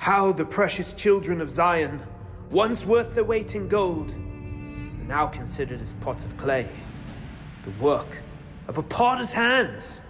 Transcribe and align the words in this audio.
How 0.00 0.32
the 0.32 0.46
precious 0.46 0.94
children 0.94 1.42
of 1.42 1.50
Zion, 1.50 2.00
once 2.50 2.86
worth 2.86 3.14
their 3.14 3.22
weight 3.22 3.54
in 3.54 3.68
gold, 3.68 4.12
are 4.12 5.04
now 5.06 5.26
considered 5.26 5.82
as 5.82 5.92
pots 5.92 6.24
of 6.24 6.34
clay, 6.38 6.70
the 7.64 7.70
work 7.72 8.22
of 8.66 8.78
a 8.78 8.82
potter's 8.82 9.32
hands. 9.32 10.00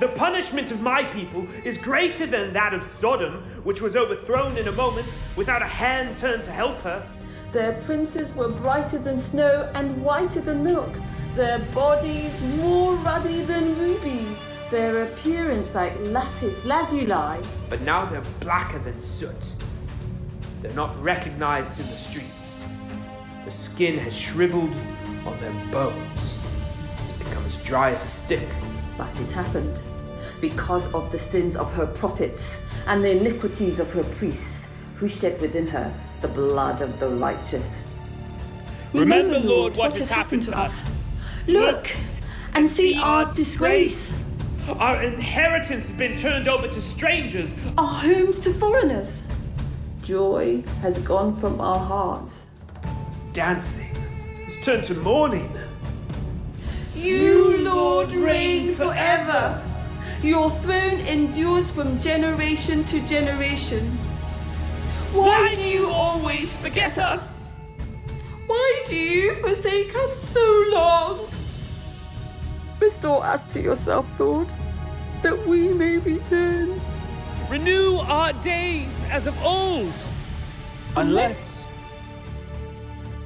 The 0.00 0.08
punishment 0.08 0.72
of 0.72 0.82
my 0.82 1.04
people 1.04 1.46
is 1.64 1.78
greater 1.78 2.26
than 2.26 2.52
that 2.54 2.74
of 2.74 2.82
Sodom, 2.82 3.34
which 3.62 3.80
was 3.80 3.96
overthrown 3.96 4.56
in 4.56 4.66
a 4.66 4.72
moment 4.72 5.16
without 5.36 5.62
a 5.62 5.66
hand 5.66 6.16
turned 6.16 6.42
to 6.42 6.50
help 6.50 6.80
her. 6.80 7.06
Their 7.52 7.74
princes 7.82 8.34
were 8.34 8.48
brighter 8.48 8.98
than 8.98 9.16
snow 9.16 9.70
and 9.76 10.02
whiter 10.02 10.40
than 10.40 10.64
milk, 10.64 10.98
their 11.36 11.60
bodies 11.72 12.42
more 12.56 12.96
ruddy 12.96 13.42
than 13.42 13.78
rubies, 13.78 14.36
their 14.70 15.02
appearance 15.02 15.74
like 15.74 15.94
lapis 16.00 16.64
lazuli. 16.64 17.38
But 17.68 17.80
now 17.82 18.06
they're 18.06 18.22
blacker 18.40 18.78
than 18.78 19.00
soot. 19.00 19.52
They're 20.62 20.72
not 20.74 21.00
recognized 21.02 21.80
in 21.80 21.86
the 21.86 21.96
streets. 21.96 22.66
The 23.44 23.50
skin 23.50 23.98
has 23.98 24.16
shriveled 24.16 24.72
on 25.26 25.40
their 25.40 25.52
bones. 25.72 26.38
It's 27.02 27.12
become 27.12 27.44
as 27.46 27.62
dry 27.64 27.90
as 27.90 28.04
a 28.04 28.08
stick. 28.08 28.48
But 28.96 29.18
it 29.20 29.30
happened 29.30 29.80
because 30.40 30.92
of 30.94 31.10
the 31.10 31.18
sins 31.18 31.56
of 31.56 31.72
her 31.74 31.86
prophets 31.86 32.64
and 32.86 33.02
the 33.02 33.18
iniquities 33.18 33.80
of 33.80 33.92
her 33.92 34.04
priests, 34.04 34.68
who 34.96 35.08
shed 35.08 35.40
within 35.40 35.66
her 35.66 35.92
the 36.20 36.28
blood 36.28 36.80
of 36.80 36.98
the 37.00 37.08
righteous. 37.08 37.82
Remember, 38.92 39.38
Lord, 39.38 39.76
what, 39.76 39.96
has 39.96 40.10
happened 40.10 40.42
to 40.42 40.58
us. 40.58 40.98
Look 41.46 41.90
and 42.54 42.68
see 42.68 42.98
our 43.00 43.30
disgrace, 43.32 44.12
Our 44.78 45.02
inheritance 45.02 45.90
has 45.90 45.98
been 45.98 46.16
turned 46.16 46.48
over 46.48 46.68
to 46.68 46.80
strangers. 46.80 47.56
our 47.76 47.86
homes 47.86 48.38
to 48.40 48.52
foreigners. 48.52 49.22
Joy 50.02 50.62
has 50.82 50.98
gone 50.98 51.36
from 51.36 51.60
our 51.60 51.78
hearts. 51.78 52.46
Dancing 53.32 53.94
has 54.44 54.60
turned 54.64 54.84
to 54.84 54.94
mourning. 54.94 55.50
You, 56.94 57.58
Lord, 57.58 58.12
reign 58.12 58.74
forever. 58.74 59.62
Your 60.22 60.50
throne 60.50 61.00
endures 61.00 61.70
from 61.70 61.98
generation 62.00 62.84
to 62.84 63.00
generation. 63.06 63.86
Why 65.12 65.54
do 65.54 65.62
you 65.62 65.88
always 65.90 66.56
forget 66.56 66.98
us? 66.98 67.52
Why 68.46 68.84
do 68.86 68.96
you 68.96 69.34
forsake 69.36 69.94
us 69.96 70.16
so 70.16 70.64
long? 70.70 71.26
Restore 72.80 73.24
us 73.24 73.44
to 73.52 73.60
yourself, 73.60 74.06
Lord, 74.18 74.52
that 75.22 75.46
we 75.46 75.72
may 75.72 75.98
return. 75.98 76.80
Renew 77.50 77.96
our 77.98 78.32
days 78.34 79.04
as 79.10 79.26
of 79.26 79.42
old. 79.42 79.92
Unless. 80.96 81.66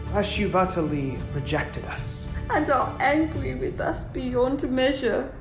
Unless 0.09 0.39
you've 0.39 0.57
utterly 0.57 1.17
rejected 1.35 1.85
us. 1.87 2.45
And 2.51 2.69
are 2.71 2.97
angry 3.01 3.55
with 3.55 3.81
us 3.81 4.05
beyond 4.05 4.69
measure. 4.71 5.33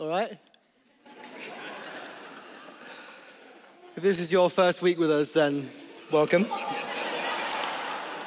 All 0.00 0.08
right? 0.08 0.38
If 3.96 4.02
this 4.02 4.18
is 4.18 4.32
your 4.32 4.50
first 4.50 4.82
week 4.82 4.98
with 4.98 5.10
us, 5.10 5.30
then 5.30 5.68
welcome. 6.10 6.46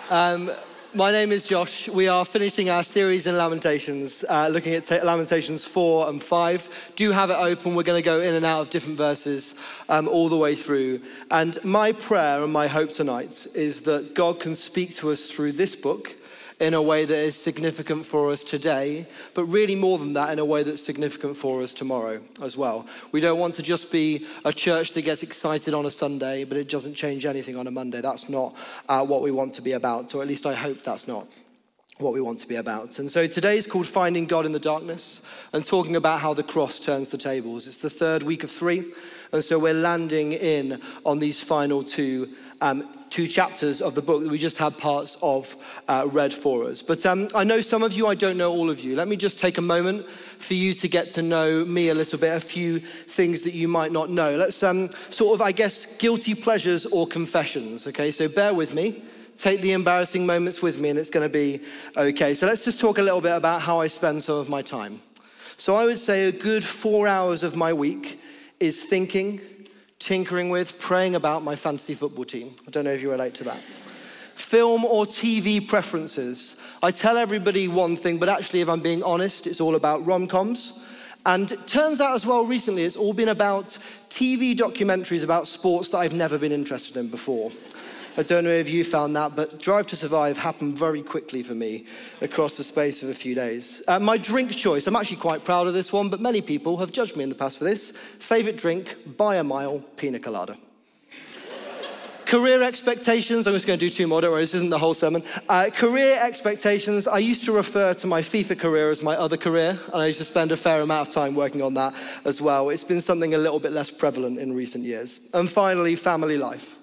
Um, 0.10 0.50
my 0.98 1.12
name 1.12 1.32
is 1.32 1.44
Josh. 1.44 1.88
We 1.88 2.08
are 2.08 2.26
finishing 2.26 2.72
our 2.72 2.84
series 2.84 3.28
in 3.28 3.38
Lamentations, 3.38 4.26
uh, 4.28 4.50
looking 4.52 4.74
at 4.74 4.84
ta- 4.84 5.02
Lamentations 5.04 5.64
4 5.64 6.10
and 6.10 6.22
5. 6.22 6.94
Do 6.96 7.12
have 7.12 7.30
it 7.30 7.36
open. 7.36 7.76
We're 7.76 7.84
going 7.84 8.02
to 8.02 8.06
go 8.06 8.20
in 8.20 8.34
and 8.34 8.44
out 8.44 8.62
of 8.62 8.70
different 8.72 8.98
verses 8.98 9.54
um, 9.90 10.08
all 10.08 10.28
the 10.28 10.38
way 10.38 10.56
through. 10.56 11.02
And 11.30 11.64
my 11.64 11.92
prayer 11.92 12.42
and 12.42 12.52
my 12.52 12.68
hope 12.68 12.92
tonight 12.92 13.46
is 13.54 13.82
that 13.82 14.16
God 14.16 14.40
can 14.40 14.56
speak 14.56 14.96
to 14.96 15.12
us 15.12 15.30
through 15.30 15.52
this 15.52 15.76
book 15.76 16.16
in 16.60 16.74
a 16.74 16.82
way 16.82 17.06
that 17.06 17.18
is 17.18 17.36
significant 17.36 18.06
for 18.06 18.32
us 18.32 18.44
today, 18.44 19.06
but 19.36 19.46
really 19.46 19.76
more 19.76 20.00
than 20.00 20.14
that, 20.14 20.32
in 20.32 20.40
a 20.40 20.46
way 20.46 20.64
that's 20.64 20.84
significant 20.84 21.38
for 21.38 21.62
us 21.62 21.72
tomorrow 21.72 22.20
as 22.42 22.58
well. 22.58 22.88
We 23.12 23.22
don't 23.22 23.40
want 23.40 23.56
to 23.56 23.64
just 23.64 23.92
be 23.92 24.26
a 24.44 24.52
church 24.52 24.94
that 24.94 25.04
gets 25.04 25.22
excited 25.22 25.74
on 25.74 25.86
a 25.86 25.92
Sunday, 25.92 26.46
but 26.46 26.58
it 26.58 26.68
doesn't 26.68 26.96
change 26.96 27.26
anything 27.26 27.58
on 27.58 27.68
a 27.68 27.72
Monday. 27.72 28.02
That's 28.02 28.28
not 28.28 28.56
uh, 28.90 29.06
what 29.06 29.22
we 29.22 29.30
want 29.30 29.54
to 29.56 29.62
be 29.62 29.74
about, 29.74 30.16
or 30.16 30.22
at 30.22 30.28
least 30.28 30.48
I 30.48 30.56
hope 30.56 30.82
that's 30.82 31.08
not 31.08 31.28
what 32.00 32.14
we 32.14 32.22
want 32.22 32.40
to 32.40 32.48
be 32.48 32.56
about. 32.56 33.00
And 33.00 33.10
so 33.10 33.28
today 33.28 33.58
is 33.58 33.68
called 33.68 33.88
Finding 33.88 34.26
God 34.26 34.46
in 34.46 34.52
the 34.52 34.60
Darkness 34.60 35.22
and 35.54 35.66
talking 35.66 35.96
about 35.96 36.22
how 36.22 36.34
the 36.34 36.44
cross 36.44 36.80
turns 36.80 37.10
the 37.10 37.18
tables. 37.18 37.68
It's 37.68 37.82
the 37.82 37.90
third 37.90 38.24
week 38.24 38.44
of 38.44 38.52
three, 38.52 38.92
and 39.32 39.44
so 39.44 39.60
we're 39.60 39.74
landing 39.74 40.34
in 40.34 40.82
on 41.06 41.20
these 41.20 41.40
final 41.40 41.84
two. 41.84 42.30
Um, 42.62 42.88
two 43.10 43.28
chapters 43.28 43.82
of 43.82 43.96
the 43.96 44.02
book 44.02 44.22
that 44.24 44.30
we 44.30 44.38
just 44.38 44.58
had 44.58 44.78
parts 44.78 45.18
of 45.22 45.56
uh, 45.88 46.08
read 46.12 46.34
for 46.34 46.66
us. 46.66 46.82
But 46.82 47.06
um, 47.06 47.28
I 47.34 47.44
know 47.44 47.62
some 47.62 47.84
of 47.84 47.94
you, 47.94 48.08
I 48.08 48.16
don't 48.16 48.38
know 48.38 48.52
all 48.52 48.70
of 48.70 48.82
you. 48.82 48.96
Let 48.96 49.08
me 49.08 49.16
just 49.16 49.40
take 49.40 49.58
a 49.58 49.62
moment 49.62 50.08
for 50.08 50.54
you 50.54 50.74
to 50.74 50.88
get 50.88 51.12
to 51.14 51.22
know 51.22 51.66
me 51.66 51.90
a 51.90 51.94
little 51.94 52.20
bit, 52.20 52.36
a 52.36 52.40
few 52.40 52.80
things 52.80 53.42
that 53.42 53.54
you 53.54 53.68
might 53.68 53.92
not 53.92 54.10
know. 54.10 54.36
Let's 54.36 54.62
um, 54.64 54.90
sort 55.10 55.36
of, 55.36 55.42
I 55.42 55.52
guess, 55.52 55.86
guilty 55.98 56.36
pleasures 56.36 56.86
or 56.86 57.08
confessions, 57.08 57.88
okay? 57.88 58.12
So 58.12 58.28
bear 58.28 58.54
with 58.54 58.74
me. 58.74 59.04
Take 59.38 59.62
the 59.62 59.74
embarrassing 59.74 60.26
moments 60.26 60.62
with 60.62 60.80
me, 60.80 60.90
and 60.90 60.98
it's 60.98 61.12
going 61.12 61.28
to 61.28 61.32
be 61.32 61.62
okay. 61.96 62.34
So 62.34 62.48
let's 62.48 62.66
just 62.66 62.80
talk 62.80 62.98
a 62.98 63.04
little 63.04 63.22
bit 63.22 63.36
about 63.36 63.62
how 63.62 63.80
I 63.80 63.88
spend 63.88 64.24
some 64.24 64.36
of 64.36 64.50
my 64.50 64.64
time. 64.64 65.00
So 65.58 65.76
I 65.76 65.86
would 65.86 65.98
say 66.00 66.28
a 66.28 66.32
good 66.32 66.66
four 66.66 67.08
hours 67.08 67.44
of 67.44 67.56
my 67.56 67.72
week 67.72 68.20
is 68.60 68.84
thinking, 68.84 69.40
tinkering 70.00 70.50
with, 70.50 70.80
praying 70.80 71.16
about 71.16 71.44
my 71.44 71.56
fantasy 71.56 71.96
football 71.96 72.26
team. 72.26 72.52
I 72.68 72.72
don't 72.72 72.86
know 72.86 72.92
if 72.92 73.02
you 73.02 73.12
relate 73.12 73.34
to 73.36 73.44
that. 73.46 73.58
Film 74.36 74.86
or 74.86 75.06
TV 75.06 75.68
preferences. 75.68 76.56
I 76.82 76.92
tell 76.92 77.18
everybody 77.18 77.68
one 77.68 77.96
thing, 77.96 78.20
but 78.20 78.30
actually, 78.30 78.62
if 78.62 78.70
I'm 78.70 78.82
being 78.82 79.04
honest, 79.04 79.48
it's 79.48 79.60
all 79.60 79.76
about 79.76 80.06
rom 80.06 80.28
coms. 80.28 80.86
And 81.26 81.52
it 81.52 81.68
turns 81.68 82.00
out 82.00 82.16
as 82.16 82.26
well 82.26 82.46
recently, 82.46 82.84
it's 82.84 82.96
all 82.96 83.14
been 83.14 83.30
about 83.30 83.66
TV 84.10 84.56
documentaries 84.56 85.24
about 85.24 85.48
sports 85.48 85.90
that 85.90 85.98
I've 85.98 86.14
never 86.14 86.38
been 86.38 86.54
interested 86.54 86.96
in 86.96 87.10
before. 87.10 87.52
I 88.20 88.24
don't 88.24 88.46
know 88.46 88.50
if 88.50 88.68
you 88.68 88.84
found 88.84 89.16
that, 89.16 89.36
but 89.36 89.60
Drive 89.60 89.86
to 89.88 89.96
Survive 89.96 90.40
happened 90.40 90.76
very 90.76 91.04
quickly 91.04 91.44
for 91.44 91.54
me 91.54 91.86
across 92.20 92.58
the 92.58 92.64
space 92.64 93.04
of 93.04 93.10
a 93.10 93.14
few 93.14 93.36
days. 93.36 93.84
Uh, 93.88 94.00
my 94.00 94.18
drink 94.18 94.56
choice, 94.56 94.88
I'm 94.88 94.96
actually 94.96 95.18
quite 95.18 95.46
proud 95.46 95.68
of 95.68 95.76
this 95.76 95.94
one, 95.94 96.10
but 96.10 96.20
many 96.20 96.42
people 96.42 96.78
have 96.78 96.92
judged 96.92 97.16
me 97.16 97.22
in 97.22 97.30
the 97.30 97.36
past 97.36 97.60
for 97.60 97.64
this. 97.66 97.92
Favorite 97.92 98.58
drink, 98.58 99.18
by 99.18 99.36
a 99.36 99.44
mile, 99.44 99.82
pina 99.98 100.18
colada. 100.18 100.56
Career 102.26 102.64
expectations, 102.64 103.46
I'm 103.46 103.54
just 103.54 103.68
going 103.68 103.78
to 103.78 103.86
do 103.86 103.90
two 103.92 104.08
more, 104.08 104.20
don't 104.20 104.32
worry, 104.32 104.42
this 104.42 104.56
isn't 104.56 104.72
the 104.72 104.80
whole 104.80 104.96
sermon. 104.96 105.22
Uh, 105.48 105.70
career 105.72 106.18
expectations, 106.20 107.08
I 107.08 107.20
used 107.20 107.44
to 107.46 107.52
refer 107.52 107.94
to 107.94 108.08
my 108.08 108.22
FIFA 108.22 108.58
career 108.58 108.90
as 108.90 109.04
my 109.04 109.16
other 109.16 109.38
career, 109.38 109.78
and 109.94 110.02
I 110.02 110.08
used 110.08 110.18
to 110.18 110.26
spend 110.26 110.52
a 110.52 110.58
fair 110.58 110.82
amount 110.82 111.08
of 111.08 111.14
time 111.14 111.36
working 111.36 111.62
on 111.62 111.76
that 111.76 111.94
as 112.26 112.42
well. 112.42 112.70
It's 112.70 112.84
been 112.84 113.02
something 113.02 113.36
a 113.36 113.38
little 113.38 113.60
bit 113.60 113.74
less 113.74 113.92
prevalent 113.92 114.40
in 114.40 114.54
recent 114.54 114.86
years. 114.86 115.30
And 115.36 115.48
finally, 115.48 115.96
family 115.96 116.40
life. 116.40 116.77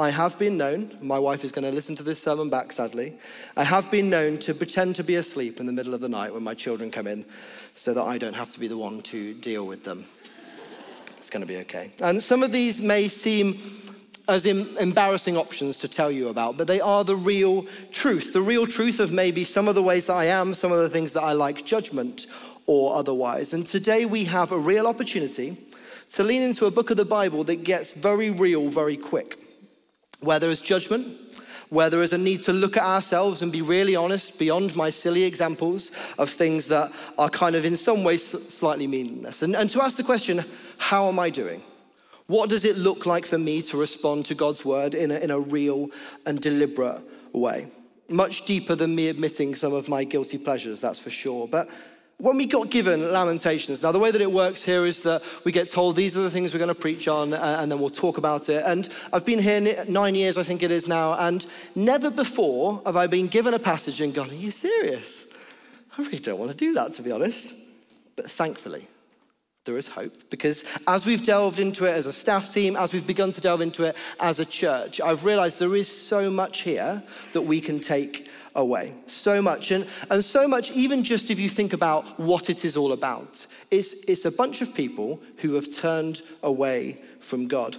I 0.00 0.10
have 0.10 0.38
been 0.38 0.56
known, 0.56 0.96
my 1.02 1.18
wife 1.18 1.42
is 1.42 1.50
going 1.50 1.64
to 1.64 1.74
listen 1.74 1.96
to 1.96 2.04
this 2.04 2.22
sermon 2.22 2.48
back 2.48 2.70
sadly, 2.70 3.18
I 3.56 3.64
have 3.64 3.90
been 3.90 4.08
known 4.08 4.38
to 4.38 4.54
pretend 4.54 4.94
to 4.94 5.02
be 5.02 5.16
asleep 5.16 5.58
in 5.58 5.66
the 5.66 5.72
middle 5.72 5.92
of 5.92 6.00
the 6.00 6.08
night 6.08 6.32
when 6.32 6.44
my 6.44 6.54
children 6.54 6.92
come 6.92 7.08
in 7.08 7.24
so 7.74 7.92
that 7.92 8.02
I 8.02 8.16
don't 8.16 8.36
have 8.36 8.52
to 8.52 8.60
be 8.60 8.68
the 8.68 8.78
one 8.78 9.02
to 9.02 9.34
deal 9.34 9.66
with 9.66 9.82
them. 9.82 10.04
It's 11.16 11.30
going 11.30 11.40
to 11.40 11.48
be 11.48 11.56
okay. 11.62 11.90
And 12.00 12.22
some 12.22 12.44
of 12.44 12.52
these 12.52 12.80
may 12.80 13.08
seem 13.08 13.58
as 14.28 14.46
em- 14.46 14.76
embarrassing 14.78 15.36
options 15.36 15.76
to 15.78 15.88
tell 15.88 16.12
you 16.12 16.28
about, 16.28 16.56
but 16.56 16.68
they 16.68 16.80
are 16.80 17.02
the 17.02 17.16
real 17.16 17.66
truth. 17.90 18.32
The 18.32 18.40
real 18.40 18.66
truth 18.68 19.00
of 19.00 19.10
maybe 19.10 19.42
some 19.42 19.66
of 19.66 19.74
the 19.74 19.82
ways 19.82 20.06
that 20.06 20.14
I 20.14 20.26
am, 20.26 20.54
some 20.54 20.70
of 20.70 20.78
the 20.78 20.88
things 20.88 21.12
that 21.14 21.24
I 21.24 21.32
like, 21.32 21.64
judgment 21.64 22.28
or 22.68 22.94
otherwise. 22.94 23.52
And 23.52 23.66
today 23.66 24.04
we 24.04 24.26
have 24.26 24.52
a 24.52 24.58
real 24.58 24.86
opportunity 24.86 25.56
to 26.12 26.22
lean 26.22 26.42
into 26.42 26.66
a 26.66 26.70
book 26.70 26.92
of 26.92 26.96
the 26.96 27.04
Bible 27.04 27.42
that 27.42 27.64
gets 27.64 27.94
very 27.94 28.30
real 28.30 28.68
very 28.68 28.96
quick. 28.96 29.47
Where 30.20 30.38
there 30.38 30.50
is 30.50 30.60
judgment, 30.60 31.06
where 31.70 31.90
there 31.90 32.02
is 32.02 32.12
a 32.12 32.18
need 32.18 32.42
to 32.44 32.52
look 32.52 32.76
at 32.76 32.82
ourselves 32.82 33.42
and 33.42 33.52
be 33.52 33.62
really 33.62 33.94
honest 33.94 34.38
beyond 34.38 34.74
my 34.74 34.90
silly 34.90 35.24
examples 35.24 35.90
of 36.18 36.30
things 36.30 36.66
that 36.68 36.90
are 37.18 37.28
kind 37.28 37.54
of 37.54 37.64
in 37.64 37.76
some 37.76 38.04
ways 38.04 38.26
slightly 38.26 38.86
meaningless. 38.86 39.42
And, 39.42 39.54
and 39.54 39.68
to 39.70 39.82
ask 39.82 39.96
the 39.96 40.02
question, 40.02 40.44
how 40.78 41.08
am 41.08 41.18
I 41.18 41.30
doing? 41.30 41.62
What 42.26 42.50
does 42.50 42.64
it 42.64 42.76
look 42.76 43.06
like 43.06 43.26
for 43.26 43.38
me 43.38 43.62
to 43.62 43.76
respond 43.76 44.26
to 44.26 44.34
God's 44.34 44.64
word 44.64 44.94
in 44.94 45.10
a, 45.10 45.18
in 45.18 45.30
a 45.30 45.40
real 45.40 45.90
and 46.26 46.40
deliberate 46.40 47.00
way? 47.32 47.68
Much 48.10 48.46
deeper 48.46 48.74
than 48.74 48.94
me 48.94 49.08
admitting 49.08 49.54
some 49.54 49.74
of 49.74 49.88
my 49.88 50.04
guilty 50.04 50.38
pleasures, 50.38 50.80
that's 50.80 51.00
for 51.00 51.10
sure. 51.10 51.46
But 51.46 51.68
when 52.18 52.36
we 52.36 52.46
got 52.46 52.68
given 52.68 53.12
Lamentations, 53.12 53.82
now 53.82 53.92
the 53.92 53.98
way 53.98 54.10
that 54.10 54.20
it 54.20 54.30
works 54.30 54.62
here 54.62 54.84
is 54.84 55.02
that 55.02 55.22
we 55.44 55.52
get 55.52 55.70
told 55.70 55.94
these 55.94 56.16
are 56.16 56.22
the 56.22 56.30
things 56.30 56.52
we're 56.52 56.58
going 56.58 56.68
to 56.68 56.74
preach 56.74 57.06
on, 57.06 57.32
uh, 57.32 57.58
and 57.60 57.70
then 57.70 57.78
we'll 57.78 57.88
talk 57.88 58.18
about 58.18 58.48
it. 58.48 58.62
And 58.66 58.88
I've 59.12 59.24
been 59.24 59.38
here 59.38 59.84
nine 59.88 60.16
years, 60.16 60.36
I 60.36 60.42
think 60.42 60.64
it 60.64 60.72
is 60.72 60.88
now, 60.88 61.14
and 61.14 61.46
never 61.76 62.10
before 62.10 62.82
have 62.84 62.96
I 62.96 63.06
been 63.06 63.28
given 63.28 63.54
a 63.54 63.58
passage 63.58 64.00
and 64.00 64.12
gone, 64.12 64.30
Are 64.30 64.34
you 64.34 64.50
serious? 64.50 65.26
I 65.96 66.02
really 66.02 66.18
don't 66.18 66.38
want 66.38 66.50
to 66.50 66.56
do 66.56 66.74
that, 66.74 66.94
to 66.94 67.02
be 67.02 67.12
honest. 67.12 67.54
But 68.16 68.28
thankfully, 68.28 68.88
there 69.64 69.76
is 69.76 69.86
hope 69.86 70.28
because 70.28 70.64
as 70.88 71.06
we've 71.06 71.22
delved 71.22 71.60
into 71.60 71.84
it 71.84 71.90
as 71.90 72.06
a 72.06 72.12
staff 72.12 72.52
team, 72.52 72.74
as 72.74 72.92
we've 72.92 73.06
begun 73.06 73.30
to 73.30 73.40
delve 73.40 73.60
into 73.60 73.84
it 73.84 73.94
as 74.18 74.40
a 74.40 74.44
church, 74.44 75.00
I've 75.00 75.24
realized 75.24 75.60
there 75.60 75.76
is 75.76 75.88
so 75.88 76.30
much 76.30 76.62
here 76.62 77.00
that 77.32 77.42
we 77.42 77.60
can 77.60 77.78
take 77.78 78.27
away. 78.54 78.94
So 79.06 79.40
much. 79.42 79.70
And, 79.70 79.86
and 80.10 80.22
so 80.22 80.48
much, 80.48 80.70
even 80.72 81.04
just 81.04 81.30
if 81.30 81.38
you 81.38 81.48
think 81.48 81.72
about 81.72 82.18
what 82.18 82.50
it 82.50 82.64
is 82.64 82.76
all 82.76 82.92
about, 82.92 83.46
it's, 83.70 84.04
it's 84.04 84.24
a 84.24 84.32
bunch 84.32 84.60
of 84.62 84.74
people 84.74 85.20
who 85.38 85.54
have 85.54 85.74
turned 85.74 86.22
away 86.42 86.98
from 87.20 87.48
God. 87.48 87.76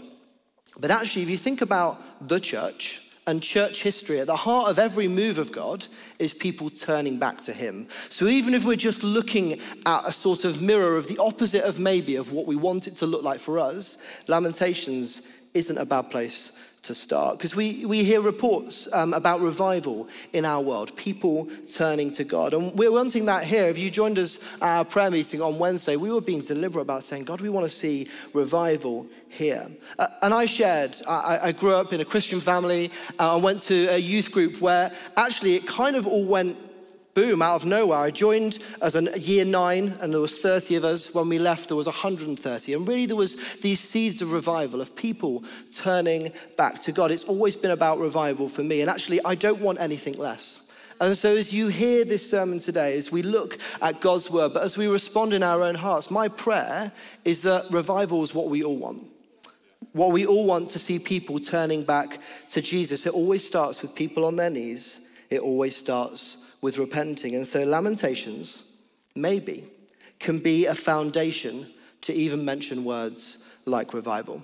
But 0.80 0.92
actually, 0.92 1.24
if 1.24 1.30
you 1.30 1.38
think 1.38 1.62
about 1.62 2.28
the 2.28 2.40
church, 2.40 3.06
and 3.30 3.44
church 3.44 3.84
history, 3.84 4.20
at 4.20 4.26
the 4.26 4.36
heart 4.36 4.72
of 4.72 4.80
every 4.80 5.08
move 5.08 5.38
of 5.38 5.52
God 5.52 5.86
is 6.18 6.34
people 6.34 6.70
turning 6.70 7.20
back 7.20 7.44
to 7.44 7.54
Him. 7.54 7.88
So 8.10 8.26
even 8.26 8.56
if 8.56 8.66
we're 8.66 8.76
just 8.76 9.04
looking 9.04 9.60
at 9.86 10.02
a 10.06 10.12
sort 10.12 10.46
of 10.46 10.64
mirror 10.64 10.98
of 10.98 11.08
the 11.08 11.20
opposite 11.20 11.64
of 11.64 11.80
maybe 11.80 12.16
of 12.16 12.32
what 12.32 12.48
we 12.48 12.56
want 12.56 12.88
it 12.88 12.96
to 12.98 13.06
look 13.06 13.22
like 13.22 13.40
for 13.40 13.60
us, 13.60 13.98
Lamentations 14.28 15.32
isn't 15.54 15.78
a 15.78 15.86
bad 15.86 16.10
place 16.10 16.52
to 16.84 16.94
start. 16.94 17.38
Because 17.38 17.56
we, 17.56 17.86
we 17.86 18.04
hear 18.04 18.22
reports 18.22 18.88
um, 18.94 19.14
about 19.14 19.42
revival 19.42 20.08
in 20.34 20.46
our 20.46 20.62
world, 20.62 20.96
people 20.96 21.48
turning 21.72 22.12
to 22.14 22.24
God. 22.24 22.54
And 22.54 22.74
we're 22.78 22.92
wanting 22.92 23.26
that 23.26 23.44
here. 23.44 23.66
If 23.66 23.78
you 23.78 23.90
joined 23.90 24.18
us 24.20 24.44
at 24.56 24.78
our 24.78 24.86
prayer 24.86 25.12
meeting 25.12 25.42
on 25.42 25.60
Wednesday, 25.60 25.96
we 25.96 26.12
were 26.12 26.22
being 26.22 26.42
deliberate 26.42 26.84
about 26.84 27.04
saying, 27.04 27.26
God, 27.26 27.42
we 27.42 27.50
want 27.50 27.66
to 27.66 27.70
see 27.70 28.08
revival 28.34 29.08
here. 29.30 29.68
Uh, 29.98 30.08
and 30.22 30.34
I 30.34 30.46
shared, 30.46 30.98
I, 31.08 31.40
I, 31.44 31.52
grew 31.52 31.76
up 31.76 31.94
in 31.94 32.02
a 32.02 32.06
Christian 32.06 32.40
family. 32.40 32.92
Uh, 33.20 33.36
I 33.36 33.40
went 33.40 33.62
to 33.64 33.88
a 33.88 33.98
youth 33.98 34.32
group 34.32 34.60
where 34.60 34.92
actually 35.16 35.56
it 35.56 35.68
kind 35.68 35.96
of 35.96 36.08
all 36.08 36.26
went 36.26 36.58
boom, 37.14 37.42
out 37.42 37.56
of 37.56 37.66
nowhere. 37.66 38.00
I 38.00 38.12
joined 38.12 38.60
as 38.82 38.96
a 38.96 39.20
year 39.20 39.46
nine, 39.46 39.98
and 40.02 40.14
there 40.14 40.22
was 40.22 40.38
30 40.38 40.76
of 40.76 40.84
us. 40.84 41.14
When 41.14 41.30
we 41.30 41.40
left, 41.40 41.68
there 41.68 41.78
was 41.78 41.88
130. 41.88 42.74
And 42.74 42.88
really, 42.88 43.06
there 43.06 43.16
was 43.16 43.58
these 43.60 43.80
seeds 43.80 44.22
of 44.22 44.32
revival, 44.32 44.82
of 44.82 44.96
people 44.96 45.44
turning 45.74 46.32
back 46.58 46.80
to 46.82 46.92
God. 46.92 47.12
It's 47.12 47.26
always 47.26 47.56
been 47.56 47.72
about 47.72 48.00
revival 48.00 48.50
for 48.50 48.64
me. 48.64 48.82
And 48.82 48.90
actually, 48.90 49.20
I 49.26 49.36
don't 49.36 49.60
want 49.60 49.80
anything 49.80 50.18
less. 50.18 50.62
And 51.02 51.16
so, 51.16 51.30
as 51.30 51.54
you 51.54 51.70
hear 51.70 52.04
this 52.04 52.30
sermon 52.30 52.60
today, 52.60 52.98
as 52.98 53.12
we 53.12 53.22
look 53.22 53.58
at 53.82 54.02
God's 54.02 54.30
word, 54.30 54.54
but 54.54 54.64
as 54.64 54.78
we 54.78 54.88
respond 54.88 55.34
in 55.34 55.44
our 55.44 55.64
own 55.64 55.76
hearts, 55.76 56.12
my 56.12 56.28
prayer 56.28 56.92
is 57.24 57.42
that 57.44 57.66
revival 57.72 58.22
is 58.24 58.36
what 58.36 58.50
we 58.50 58.64
all 58.64 58.78
want. 58.78 59.08
What 59.94 60.12
we 60.12 60.26
all 60.26 60.46
want 60.46 60.70
to 60.72 60.80
see 60.80 61.00
people 61.00 61.40
turning 61.40 61.84
back 61.84 62.20
to 62.52 62.62
Jesus. 62.62 63.06
It 63.06 63.14
always 63.14 63.48
starts 63.48 63.82
with 63.82 63.96
people 63.96 64.26
on 64.26 64.36
their 64.36 64.50
knees, 64.50 65.08
it 65.30 65.40
always 65.40 65.76
starts 65.76 66.38
with 66.62 66.78
repenting. 66.78 67.36
And 67.36 67.48
so, 67.48 67.64
Lamentations, 67.64 68.78
maybe, 69.16 69.64
can 70.20 70.40
be 70.40 70.66
a 70.66 70.76
foundation 70.76 71.68
to 72.02 72.14
even 72.14 72.46
mention 72.46 72.84
words 72.84 73.40
like 73.66 73.94
revival. 73.94 74.42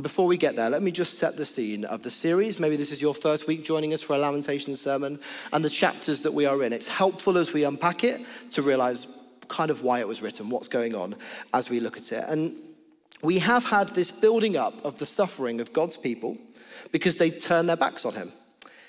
Before 0.00 0.26
we 0.26 0.36
get 0.36 0.54
there, 0.54 0.70
let 0.70 0.82
me 0.82 0.92
just 0.92 1.18
set 1.18 1.36
the 1.36 1.46
scene 1.46 1.84
of 1.84 2.02
the 2.02 2.10
series. 2.10 2.60
Maybe 2.60 2.76
this 2.76 2.92
is 2.92 3.02
your 3.02 3.14
first 3.14 3.46
week 3.48 3.64
joining 3.64 3.92
us 3.92 4.02
for 4.02 4.14
a 4.14 4.18
Lamentations 4.18 4.80
sermon 4.80 5.18
and 5.52 5.64
the 5.64 5.70
chapters 5.70 6.20
that 6.20 6.34
we 6.34 6.46
are 6.46 6.62
in. 6.62 6.72
It's 6.72 6.88
helpful 6.88 7.36
as 7.36 7.52
we 7.52 7.64
unpack 7.64 8.04
it 8.04 8.24
to 8.52 8.62
realize 8.62 9.26
kind 9.48 9.70
of 9.70 9.82
why 9.82 10.00
it 10.00 10.06
was 10.06 10.22
written, 10.22 10.50
what's 10.50 10.68
going 10.68 10.94
on 10.94 11.16
as 11.52 11.70
we 11.70 11.80
look 11.80 11.96
at 11.96 12.12
it. 12.12 12.24
And 12.28 12.54
we 13.22 13.38
have 13.40 13.64
had 13.64 13.88
this 13.90 14.10
building 14.10 14.56
up 14.56 14.84
of 14.84 14.98
the 14.98 15.06
suffering 15.06 15.60
of 15.60 15.72
God's 15.72 15.96
people 15.96 16.36
because 16.92 17.16
they 17.16 17.30
turn 17.30 17.66
their 17.66 17.76
backs 17.76 18.04
on 18.04 18.12
Him. 18.12 18.30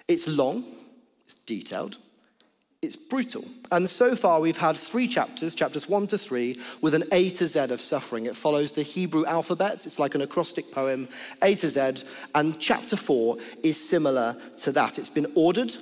It's 0.07 0.27
long, 0.27 0.63
it's 1.25 1.33
detailed, 1.33 1.97
it's 2.81 2.95
brutal. 2.95 3.43
And 3.71 3.89
so 3.89 4.15
far, 4.15 4.39
we've 4.39 4.57
had 4.57 4.77
three 4.77 5.07
chapters, 5.07 5.53
chapters 5.53 5.89
one 5.89 6.07
to 6.07 6.17
three, 6.17 6.55
with 6.81 6.93
an 6.93 7.03
A 7.11 7.29
to 7.31 7.45
Z 7.45 7.59
of 7.59 7.81
suffering. 7.81 8.25
It 8.25 8.35
follows 8.35 8.71
the 8.71 8.83
Hebrew 8.83 9.25
alphabet, 9.25 9.85
it's 9.85 9.99
like 9.99 10.15
an 10.15 10.21
acrostic 10.21 10.71
poem, 10.71 11.09
A 11.43 11.55
to 11.55 11.67
Z. 11.67 12.05
And 12.35 12.57
chapter 12.59 12.95
four 12.95 13.37
is 13.63 13.89
similar 13.89 14.37
to 14.59 14.71
that. 14.71 14.97
It's 14.97 15.09
been 15.09 15.31
ordered, 15.35 15.73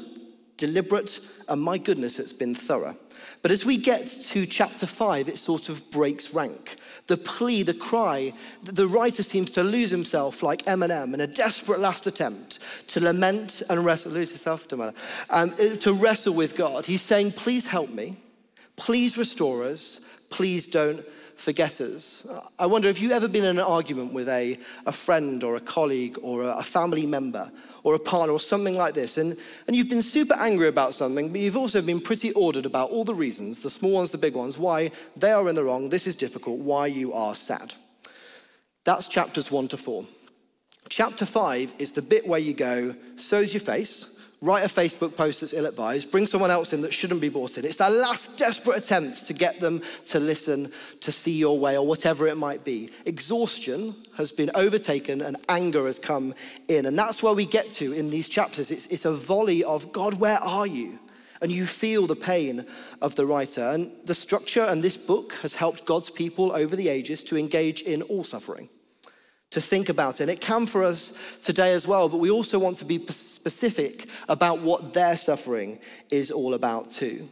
deliberate, 0.57 1.19
and 1.47 1.61
my 1.61 1.77
goodness, 1.77 2.17
it's 2.17 2.33
been 2.33 2.55
thorough. 2.55 2.95
But 3.41 3.51
as 3.51 3.65
we 3.65 3.77
get 3.77 4.07
to 4.07 4.45
chapter 4.45 4.85
five, 4.85 5.29
it 5.29 5.37
sort 5.37 5.69
of 5.69 5.89
breaks 5.91 6.33
rank. 6.33 6.75
The 7.07 7.17
plea, 7.17 7.63
the 7.63 7.73
cry, 7.73 8.33
the 8.63 8.87
writer 8.87 9.23
seems 9.23 9.51
to 9.51 9.63
lose 9.63 9.89
himself 9.89 10.43
like 10.43 10.65
Eminem 10.65 11.13
in 11.13 11.21
a 11.21 11.27
desperate 11.27 11.79
last 11.79 12.05
attempt 12.05 12.59
to 12.89 12.99
lament 12.99 13.61
and 13.69 13.85
wrestle, 13.85 14.11
lose 14.11 14.45
um, 15.29 15.51
to 15.79 15.93
wrestle 15.93 16.33
with 16.33 16.57
God. 16.57 16.85
He's 16.85 17.01
saying, 17.01 17.31
please 17.31 17.67
help 17.67 17.89
me, 17.89 18.17
please 18.75 19.17
restore 19.17 19.63
us, 19.63 20.01
please 20.29 20.67
don't 20.67 21.05
forget 21.37 21.79
us. 21.79 22.25
I 22.57 22.65
wonder 22.65 22.89
if 22.89 22.99
you've 22.99 23.11
ever 23.11 23.27
been 23.27 23.45
in 23.45 23.57
an 23.57 23.63
argument 23.63 24.11
with 24.11 24.27
a, 24.27 24.57
a 24.85 24.91
friend 24.91 25.43
or 25.43 25.55
a 25.55 25.59
colleague 25.59 26.17
or 26.21 26.43
a, 26.43 26.57
a 26.57 26.63
family 26.63 27.05
member 27.05 27.51
or 27.83 27.93
a 27.95 27.99
partner 27.99 28.33
or 28.33 28.39
something 28.39 28.75
like 28.75 28.95
this, 28.95 29.17
and, 29.17 29.37
and 29.67 29.75
you've 29.75 29.87
been 29.87 30.01
super 30.01 30.33
angry 30.33 30.67
about 30.67 30.93
something, 30.93 31.31
but 31.31 31.39
you've 31.39 31.55
also 31.55 31.81
been 31.81 32.01
pretty 32.01 32.33
ordered 32.33 32.65
about 32.65 32.89
all 32.89 33.03
the 33.03 33.15
reasons, 33.15 33.61
the 33.61 33.69
small 33.69 33.93
ones, 33.93 34.11
the 34.11 34.17
big 34.17 34.35
ones, 34.35 34.57
why 34.57 34.91
they 35.15 35.31
are 35.31 35.47
in 35.47 35.55
the 35.55 35.63
wrong, 35.63 35.89
this 35.89 36.07
is 36.07 36.15
difficult, 36.15 36.59
why 36.59 36.87
you 36.87 37.13
are 37.13 37.35
sad. 37.35 37.73
That's 38.83 39.07
chapters 39.07 39.51
one 39.51 39.67
to 39.69 39.77
four. 39.77 40.05
Chapter 40.89 41.25
five 41.25 41.73
is 41.77 41.91
the 41.91 42.01
bit 42.01 42.27
where 42.27 42.39
you 42.39 42.53
go, 42.53 42.95
so's 43.15 43.53
your 43.53 43.61
face, 43.61 44.16
write 44.41 44.63
a 44.63 44.67
Facebook 44.67 45.15
post 45.15 45.41
that's 45.41 45.53
ill 45.53 45.65
advised, 45.65 46.11
bring 46.11 46.27
someone 46.27 46.51
else 46.51 46.73
in 46.73 46.81
that 46.81 46.93
shouldn't 46.93 47.21
be 47.21 47.29
brought 47.29 47.57
in. 47.57 47.65
It's 47.65 47.77
their 47.77 47.89
last 47.89 48.37
desperate 48.37 48.77
attempt 48.77 49.25
to 49.27 49.33
get 49.33 49.59
them 49.59 49.81
to 50.05 50.19
listen, 50.19 50.71
to 51.01 51.11
see 51.11 51.31
your 51.31 51.57
way, 51.57 51.77
or 51.77 51.85
whatever 51.85 52.27
it 52.27 52.37
might 52.37 52.63
be. 52.63 52.89
Exhaustion 53.05 53.95
has 54.15 54.31
been 54.31 54.51
overtaken 54.53 55.21
and 55.21 55.37
anger 55.49 55.85
has 55.85 55.97
come 55.97 56.35
in. 56.67 56.85
And 56.85 56.97
that's 56.97 57.23
where 57.23 57.33
we 57.33 57.45
get 57.45 57.71
to 57.73 57.93
in 57.93 58.09
these 58.09 58.29
chapters. 58.29 58.69
It's, 58.69 58.85
it's 58.87 59.05
a 59.05 59.13
volley 59.13 59.63
of, 59.63 59.91
God, 59.91 60.15
where 60.15 60.39
are 60.39 60.67
you? 60.67 60.99
And 61.41 61.51
you 61.51 61.65
feel 61.65 62.07
the 62.07 62.15
pain 62.15 62.65
of 63.01 63.15
the 63.15 63.25
writer. 63.25 63.61
And 63.61 63.91
the 64.05 64.15
structure 64.15 64.63
and 64.63 64.83
this 64.83 64.97
book 64.97 65.33
has 65.41 65.55
helped 65.55 65.85
God's 65.85 66.11
people 66.11 66.51
over 66.51 66.75
the 66.75 66.89
ages 66.89 67.23
to 67.25 67.37
engage 67.37 67.81
in 67.81 68.03
all 68.03 68.23
suffering 68.23 68.69
to 69.51 69.61
think 69.61 69.89
about 69.89 70.15
it. 70.15 70.21
And 70.21 70.31
it 70.31 70.41
can 70.41 70.65
for 70.65 70.83
us 70.83 71.17
today 71.41 71.73
as 71.73 71.87
well, 71.87 72.09
but 72.09 72.17
we 72.17 72.29
also 72.29 72.59
want 72.59 72.77
to 72.77 72.85
be 72.85 72.99
specific 73.07 74.07
about 74.27 74.61
what 74.61 74.93
their 74.93 75.15
suffering 75.15 75.79
is 76.11 76.31
all 76.31 76.53
about 76.53 76.89
too. 76.89 77.27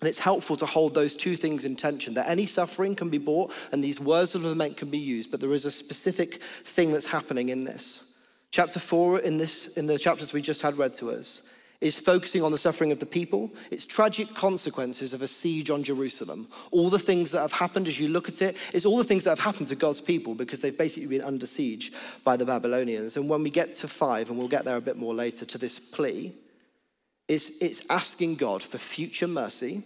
And 0.00 0.08
it's 0.08 0.18
helpful 0.18 0.56
to 0.56 0.66
hold 0.66 0.94
those 0.94 1.14
two 1.14 1.36
things 1.36 1.64
in 1.64 1.76
tension 1.76 2.14
that 2.14 2.28
any 2.28 2.46
suffering 2.46 2.96
can 2.96 3.08
be 3.08 3.18
bought 3.18 3.52
and 3.70 3.82
these 3.82 4.00
words 4.00 4.34
of 4.34 4.44
lament 4.44 4.76
can 4.76 4.90
be 4.90 4.98
used, 4.98 5.30
but 5.30 5.40
there 5.40 5.52
is 5.52 5.64
a 5.64 5.70
specific 5.70 6.42
thing 6.64 6.90
that's 6.90 7.06
happening 7.06 7.50
in 7.50 7.64
this. 7.64 8.12
Chapter 8.50 8.80
four 8.80 9.20
in 9.20 9.38
this 9.38 9.68
in 9.68 9.86
the 9.86 9.98
chapters 9.98 10.32
we 10.32 10.42
just 10.42 10.60
had 10.60 10.76
read 10.76 10.92
to 10.94 11.10
us 11.10 11.42
is 11.82 11.98
focusing 11.98 12.42
on 12.42 12.52
the 12.52 12.58
suffering 12.58 12.92
of 12.92 13.00
the 13.00 13.06
people, 13.06 13.50
its 13.70 13.84
tragic 13.84 14.32
consequences 14.34 15.12
of 15.12 15.20
a 15.20 15.28
siege 15.28 15.68
on 15.68 15.82
Jerusalem. 15.82 16.46
All 16.70 16.88
the 16.88 16.98
things 16.98 17.32
that 17.32 17.40
have 17.40 17.52
happened 17.52 17.88
as 17.88 17.98
you 17.98 18.08
look 18.08 18.28
at 18.28 18.40
it, 18.40 18.56
it's 18.72 18.86
all 18.86 18.98
the 18.98 19.04
things 19.04 19.24
that 19.24 19.30
have 19.30 19.40
happened 19.40 19.66
to 19.68 19.74
God's 19.74 20.00
people 20.00 20.34
because 20.34 20.60
they've 20.60 20.78
basically 20.78 21.18
been 21.18 21.26
under 21.26 21.44
siege 21.44 21.92
by 22.22 22.36
the 22.36 22.46
Babylonians. 22.46 23.16
And 23.16 23.28
when 23.28 23.42
we 23.42 23.50
get 23.50 23.74
to 23.76 23.88
five, 23.88 24.30
and 24.30 24.38
we'll 24.38 24.48
get 24.48 24.64
there 24.64 24.76
a 24.76 24.80
bit 24.80 24.96
more 24.96 25.12
later, 25.12 25.44
to 25.44 25.58
this 25.58 25.80
plea, 25.80 26.32
it's, 27.26 27.60
it's 27.60 27.90
asking 27.90 28.36
God 28.36 28.62
for 28.62 28.78
future 28.78 29.28
mercy 29.28 29.82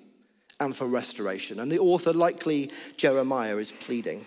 and 0.60 0.76
for 0.76 0.86
restoration. 0.86 1.60
And 1.60 1.72
the 1.72 1.78
author, 1.78 2.12
likely 2.12 2.70
Jeremiah, 2.98 3.56
is 3.56 3.72
pleading. 3.72 4.26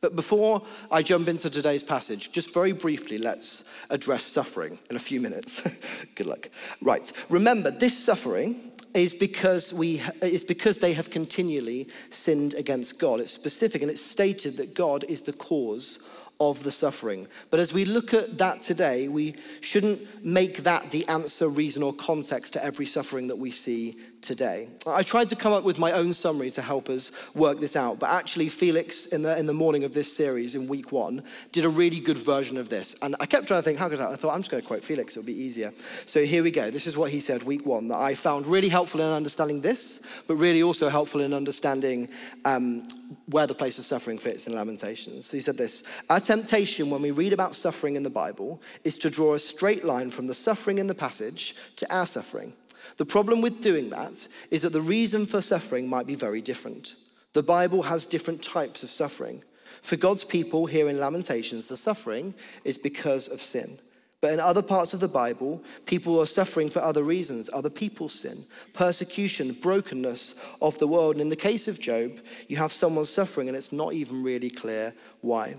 But 0.00 0.16
before 0.16 0.62
I 0.90 1.02
jump 1.02 1.28
into 1.28 1.50
today's 1.50 1.82
passage, 1.82 2.32
just 2.32 2.52
very 2.52 2.72
briefly, 2.72 3.18
let's 3.18 3.64
address 3.90 4.24
suffering 4.24 4.78
in 4.90 4.96
a 4.96 5.00
few 5.00 5.20
minutes. 5.20 5.66
Good 6.14 6.26
luck. 6.26 6.48
Right. 6.82 7.10
Remember, 7.28 7.70
this 7.70 8.02
suffering 8.02 8.72
is 8.94 9.14
because 9.14 9.74
we 9.74 10.00
is 10.22 10.42
because 10.42 10.78
they 10.78 10.94
have 10.94 11.10
continually 11.10 11.88
sinned 12.10 12.54
against 12.54 12.98
God. 12.98 13.20
It's 13.20 13.32
specific 13.32 13.82
and 13.82 13.90
it's 13.90 14.02
stated 14.02 14.56
that 14.56 14.74
God 14.74 15.04
is 15.04 15.22
the 15.22 15.32
cause 15.32 15.98
of 16.38 16.62
the 16.62 16.70
suffering. 16.70 17.26
But 17.50 17.60
as 17.60 17.72
we 17.72 17.84
look 17.84 18.12
at 18.12 18.38
that 18.38 18.60
today, 18.60 19.08
we 19.08 19.36
shouldn't 19.60 20.24
make 20.24 20.58
that 20.64 20.90
the 20.90 21.06
answer, 21.08 21.48
reason, 21.48 21.82
or 21.82 21.94
context 21.94 22.52
to 22.54 22.64
every 22.64 22.86
suffering 22.86 23.28
that 23.28 23.38
we 23.38 23.50
see 23.50 23.96
today. 24.26 24.68
I 24.86 25.04
tried 25.04 25.28
to 25.28 25.36
come 25.36 25.52
up 25.52 25.62
with 25.62 25.78
my 25.78 25.92
own 25.92 26.12
summary 26.12 26.50
to 26.52 26.62
help 26.62 26.88
us 26.88 27.12
work 27.34 27.60
this 27.60 27.76
out, 27.76 28.00
but 28.00 28.10
actually, 28.10 28.48
Felix, 28.48 29.06
in 29.06 29.22
the, 29.22 29.38
in 29.38 29.46
the 29.46 29.54
morning 29.54 29.84
of 29.84 29.94
this 29.94 30.14
series 30.14 30.56
in 30.56 30.66
week 30.66 30.90
one, 30.90 31.22
did 31.52 31.64
a 31.64 31.68
really 31.68 32.00
good 32.00 32.18
version 32.18 32.56
of 32.56 32.68
this. 32.68 32.96
And 33.02 33.14
I 33.20 33.26
kept 33.26 33.46
trying 33.46 33.60
to 33.60 33.62
think, 33.62 33.78
how 33.78 33.88
could 33.88 34.00
I? 34.00 34.12
I 34.12 34.16
thought, 34.16 34.34
I'm 34.34 34.40
just 34.40 34.50
going 34.50 34.62
to 34.62 34.66
quote 34.66 34.82
Felix, 34.82 35.16
it'll 35.16 35.26
be 35.26 35.40
easier. 35.40 35.72
So 36.06 36.24
here 36.24 36.42
we 36.42 36.50
go. 36.50 36.70
This 36.70 36.88
is 36.88 36.96
what 36.96 37.10
he 37.10 37.20
said 37.20 37.44
week 37.44 37.64
one 37.64 37.88
that 37.88 37.98
I 37.98 38.14
found 38.14 38.48
really 38.48 38.68
helpful 38.68 39.00
in 39.00 39.06
understanding 39.06 39.60
this, 39.60 40.00
but 40.26 40.34
really 40.34 40.62
also 40.62 40.88
helpful 40.88 41.20
in 41.20 41.32
understanding 41.32 42.08
um, 42.44 42.88
where 43.26 43.46
the 43.46 43.54
place 43.54 43.78
of 43.78 43.84
suffering 43.84 44.18
fits 44.18 44.48
in 44.48 44.54
Lamentations. 44.56 45.26
So 45.26 45.36
he 45.36 45.40
said 45.40 45.56
this 45.56 45.84
Our 46.10 46.20
temptation 46.20 46.90
when 46.90 47.00
we 47.00 47.12
read 47.12 47.32
about 47.32 47.54
suffering 47.54 47.94
in 47.94 48.02
the 48.02 48.10
Bible 48.10 48.60
is 48.82 48.98
to 48.98 49.10
draw 49.10 49.34
a 49.34 49.38
straight 49.38 49.84
line 49.84 50.10
from 50.10 50.26
the 50.26 50.34
suffering 50.34 50.78
in 50.78 50.88
the 50.88 50.94
passage 50.94 51.54
to 51.76 51.94
our 51.94 52.06
suffering. 52.06 52.52
The 52.96 53.04
problem 53.04 53.42
with 53.42 53.60
doing 53.60 53.90
that 53.90 54.26
is 54.50 54.62
that 54.62 54.72
the 54.72 54.80
reason 54.80 55.26
for 55.26 55.42
suffering 55.42 55.88
might 55.88 56.06
be 56.06 56.14
very 56.14 56.40
different. 56.40 56.94
The 57.34 57.42
Bible 57.42 57.82
has 57.82 58.06
different 58.06 58.42
types 58.42 58.82
of 58.82 58.88
suffering. 58.88 59.42
For 59.82 59.96
God's 59.96 60.24
people 60.24 60.66
here 60.66 60.88
in 60.88 60.98
Lamentations, 60.98 61.68
the 61.68 61.76
suffering 61.76 62.34
is 62.64 62.78
because 62.78 63.28
of 63.28 63.40
sin. 63.40 63.78
But 64.22 64.32
in 64.32 64.40
other 64.40 64.62
parts 64.62 64.94
of 64.94 65.00
the 65.00 65.08
Bible, 65.08 65.62
people 65.84 66.18
are 66.20 66.26
suffering 66.26 66.70
for 66.70 66.80
other 66.80 67.02
reasons, 67.02 67.50
other 67.52 67.68
people's 67.68 68.14
sin, 68.14 68.44
persecution, 68.72 69.52
brokenness 69.52 70.34
of 70.62 70.78
the 70.78 70.88
world. 70.88 71.16
And 71.16 71.22
in 71.22 71.28
the 71.28 71.36
case 71.36 71.68
of 71.68 71.78
Job, 71.78 72.12
you 72.48 72.56
have 72.56 72.72
someone 72.72 73.04
suffering 73.04 73.48
and 73.48 73.56
it's 73.56 73.72
not 73.72 73.92
even 73.92 74.22
really 74.22 74.50
clear 74.50 74.94
why. 75.20 75.56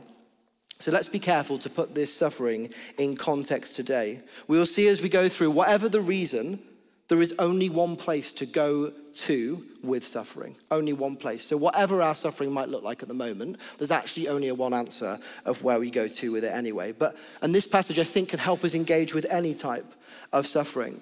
So 0.79 0.91
let's 0.91 1.07
be 1.07 1.19
careful 1.19 1.57
to 1.59 1.69
put 1.69 1.95
this 1.95 2.13
suffering 2.13 2.69
in 2.97 3.15
context 3.15 3.75
today. 3.75 4.21
We 4.47 4.57
will 4.57 4.65
see 4.65 4.87
as 4.87 5.01
we 5.01 5.09
go 5.09 5.29
through, 5.29 5.51
whatever 5.51 5.87
the 5.87 6.01
reason, 6.01 6.59
there 7.07 7.21
is 7.21 7.33
only 7.39 7.69
one 7.69 7.95
place 7.95 8.33
to 8.33 8.45
go 8.45 8.91
to 9.13 9.63
with 9.81 10.05
suffering. 10.05 10.55
Only 10.69 10.93
one 10.93 11.15
place. 11.15 11.45
So, 11.45 11.57
whatever 11.57 12.01
our 12.01 12.15
suffering 12.15 12.51
might 12.51 12.69
look 12.69 12.83
like 12.83 13.01
at 13.01 13.07
the 13.07 13.13
moment, 13.13 13.57
there's 13.77 13.91
actually 13.91 14.27
only 14.27 14.49
a 14.49 14.55
one 14.55 14.73
answer 14.73 15.17
of 15.45 15.63
where 15.63 15.79
we 15.79 15.89
go 15.89 16.07
to 16.07 16.31
with 16.31 16.43
it 16.43 16.53
anyway. 16.53 16.91
But, 16.91 17.15
and 17.41 17.55
this 17.55 17.67
passage, 17.67 17.97
I 17.97 18.03
think, 18.03 18.29
can 18.29 18.39
help 18.39 18.63
us 18.63 18.75
engage 18.75 19.13
with 19.13 19.25
any 19.29 19.53
type 19.53 19.85
of 20.33 20.47
suffering. 20.47 20.99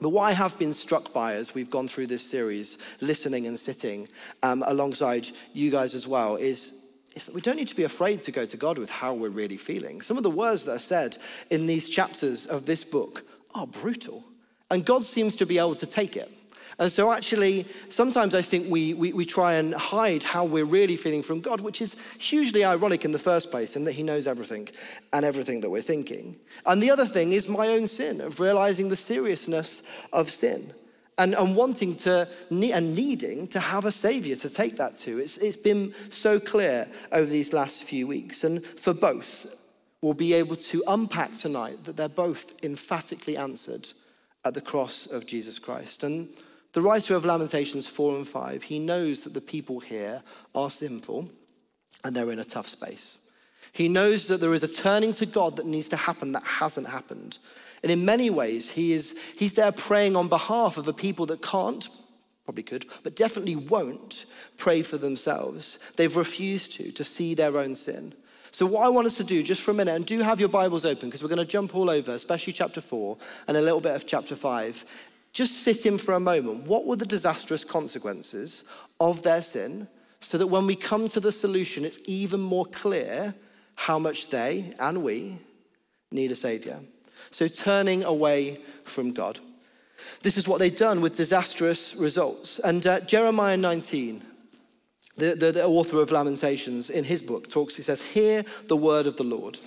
But 0.00 0.10
what 0.10 0.22
I 0.22 0.32
have 0.32 0.58
been 0.58 0.72
struck 0.72 1.12
by 1.12 1.34
as 1.34 1.54
we've 1.54 1.70
gone 1.70 1.88
through 1.88 2.08
this 2.08 2.28
series, 2.28 2.78
listening 3.00 3.46
and 3.46 3.58
sitting 3.58 4.08
um, 4.42 4.62
alongside 4.66 5.28
you 5.54 5.70
guys 5.70 5.94
as 5.94 6.06
well, 6.06 6.36
is 6.36 6.82
is 7.14 7.24
that 7.24 7.34
we 7.34 7.40
don't 7.40 7.56
need 7.56 7.68
to 7.68 7.74
be 7.74 7.84
afraid 7.84 8.20
to 8.20 8.30
go 8.30 8.44
to 8.44 8.58
God 8.58 8.76
with 8.76 8.90
how 8.90 9.14
we're 9.14 9.30
really 9.30 9.56
feeling. 9.56 10.02
Some 10.02 10.18
of 10.18 10.22
the 10.22 10.30
words 10.30 10.64
that 10.64 10.76
are 10.76 10.78
said 10.78 11.16
in 11.48 11.66
these 11.66 11.88
chapters 11.88 12.44
of 12.44 12.66
this 12.66 12.84
book 12.84 13.24
are 13.54 13.66
brutal. 13.66 14.22
And 14.70 14.84
God 14.84 15.04
seems 15.04 15.36
to 15.36 15.46
be 15.46 15.58
able 15.58 15.76
to 15.76 15.86
take 15.86 16.16
it. 16.16 16.32
And 16.78 16.92
so, 16.92 17.10
actually, 17.10 17.64
sometimes 17.88 18.34
I 18.34 18.42
think 18.42 18.70
we, 18.70 18.92
we, 18.92 19.12
we, 19.14 19.24
try 19.24 19.54
and 19.54 19.74
hide 19.74 20.22
how 20.22 20.44
we're 20.44 20.66
really 20.66 20.96
feeling 20.96 21.22
from 21.22 21.40
God, 21.40 21.62
which 21.62 21.80
is 21.80 21.96
hugely 22.18 22.66
ironic 22.66 23.06
in 23.06 23.12
the 23.12 23.18
first 23.18 23.50
place, 23.50 23.76
in 23.76 23.84
that 23.84 23.92
He 23.92 24.02
knows 24.02 24.26
everything 24.26 24.68
and 25.14 25.24
everything 25.24 25.62
that 25.62 25.70
we're 25.70 25.80
thinking. 25.80 26.36
And 26.66 26.82
the 26.82 26.90
other 26.90 27.06
thing 27.06 27.32
is 27.32 27.48
my 27.48 27.68
own 27.68 27.86
sin, 27.86 28.20
of 28.20 28.40
realizing 28.40 28.90
the 28.90 28.96
seriousness 28.96 29.82
of 30.12 30.30
sin 30.30 30.70
and, 31.16 31.34
and 31.34 31.56
wanting 31.56 31.94
to 31.96 32.28
and 32.50 32.94
needing 32.94 33.46
to 33.48 33.60
have 33.60 33.86
a 33.86 33.92
savior 33.92 34.36
to 34.36 34.50
take 34.50 34.76
that 34.76 34.98
to. 34.98 35.18
It's, 35.18 35.38
it's 35.38 35.56
been 35.56 35.94
so 36.10 36.38
clear 36.38 36.88
over 37.10 37.24
these 37.24 37.54
last 37.54 37.84
few 37.84 38.06
weeks. 38.06 38.44
And 38.44 38.62
for 38.62 38.92
both, 38.92 39.46
we'll 40.02 40.12
be 40.12 40.34
able 40.34 40.56
to 40.56 40.82
unpack 40.88 41.32
tonight 41.32 41.84
that 41.84 41.96
they're 41.96 42.10
both 42.10 42.62
emphatically 42.62 43.38
answered 43.38 43.88
at 44.46 44.54
the 44.54 44.60
cross 44.60 45.06
of 45.06 45.26
Jesus 45.26 45.58
Christ. 45.58 46.04
And 46.04 46.28
the 46.72 46.80
writer 46.80 47.16
of 47.16 47.24
Lamentations 47.24 47.88
4 47.88 48.16
and 48.16 48.28
5, 48.28 48.62
he 48.62 48.78
knows 48.78 49.24
that 49.24 49.34
the 49.34 49.40
people 49.40 49.80
here 49.80 50.22
are 50.54 50.70
sinful 50.70 51.28
and 52.04 52.14
they're 52.14 52.30
in 52.30 52.38
a 52.38 52.44
tough 52.44 52.68
space. 52.68 53.18
He 53.72 53.88
knows 53.88 54.28
that 54.28 54.40
there 54.40 54.54
is 54.54 54.62
a 54.62 54.72
turning 54.72 55.12
to 55.14 55.26
God 55.26 55.56
that 55.56 55.66
needs 55.66 55.88
to 55.88 55.96
happen 55.96 56.32
that 56.32 56.44
hasn't 56.44 56.88
happened. 56.88 57.38
And 57.82 57.90
in 57.90 58.04
many 58.04 58.30
ways, 58.30 58.70
he 58.70 58.92
is, 58.92 59.18
he's 59.36 59.54
there 59.54 59.72
praying 59.72 60.14
on 60.14 60.28
behalf 60.28 60.78
of 60.78 60.86
a 60.86 60.92
people 60.92 61.26
that 61.26 61.42
can't, 61.42 61.88
probably 62.44 62.62
could, 62.62 62.86
but 63.02 63.16
definitely 63.16 63.56
won't 63.56 64.26
pray 64.56 64.80
for 64.82 64.96
themselves. 64.96 65.78
They've 65.96 66.16
refused 66.16 66.72
to, 66.74 66.92
to 66.92 67.04
see 67.04 67.34
their 67.34 67.58
own 67.58 67.74
sin. 67.74 68.14
So, 68.56 68.64
what 68.64 68.84
I 68.84 68.88
want 68.88 69.06
us 69.06 69.18
to 69.18 69.24
do 69.24 69.42
just 69.42 69.60
for 69.60 69.72
a 69.72 69.74
minute, 69.74 69.94
and 69.94 70.06
do 70.06 70.20
have 70.20 70.40
your 70.40 70.48
Bibles 70.48 70.86
open 70.86 71.10
because 71.10 71.22
we're 71.22 71.28
going 71.28 71.36
to 71.40 71.44
jump 71.44 71.76
all 71.76 71.90
over, 71.90 72.12
especially 72.12 72.54
chapter 72.54 72.80
4 72.80 73.18
and 73.48 73.54
a 73.54 73.60
little 73.60 73.82
bit 73.82 73.94
of 73.94 74.06
chapter 74.06 74.34
5, 74.34 74.82
just 75.34 75.62
sit 75.62 75.84
in 75.84 75.98
for 75.98 76.14
a 76.14 76.20
moment. 76.20 76.62
What 76.62 76.86
were 76.86 76.96
the 76.96 77.04
disastrous 77.04 77.64
consequences 77.64 78.64
of 78.98 79.22
their 79.22 79.42
sin 79.42 79.88
so 80.20 80.38
that 80.38 80.46
when 80.46 80.66
we 80.66 80.74
come 80.74 81.06
to 81.08 81.20
the 81.20 81.32
solution, 81.32 81.84
it's 81.84 81.98
even 82.06 82.40
more 82.40 82.64
clear 82.64 83.34
how 83.74 83.98
much 83.98 84.30
they 84.30 84.72
and 84.80 85.04
we 85.04 85.36
need 86.10 86.30
a 86.30 86.34
Savior? 86.34 86.78
So, 87.28 87.48
turning 87.48 88.04
away 88.04 88.62
from 88.84 89.12
God. 89.12 89.38
This 90.22 90.38
is 90.38 90.48
what 90.48 90.60
they've 90.60 90.74
done 90.74 91.02
with 91.02 91.14
disastrous 91.14 91.94
results. 91.94 92.58
And 92.60 92.86
uh, 92.86 93.00
Jeremiah 93.00 93.58
19, 93.58 94.22
the, 95.16 95.34
the, 95.34 95.52
the 95.52 95.64
author 95.64 96.00
of 96.00 96.10
Lamentations, 96.10 96.90
in 96.90 97.04
his 97.04 97.22
book, 97.22 97.48
talks, 97.48 97.76
he 97.76 97.82
says, 97.82 98.02
Hear 98.02 98.44
the 98.66 98.76
word 98.76 99.06
of 99.06 99.16
the 99.16 99.24
Lord. 99.24 99.58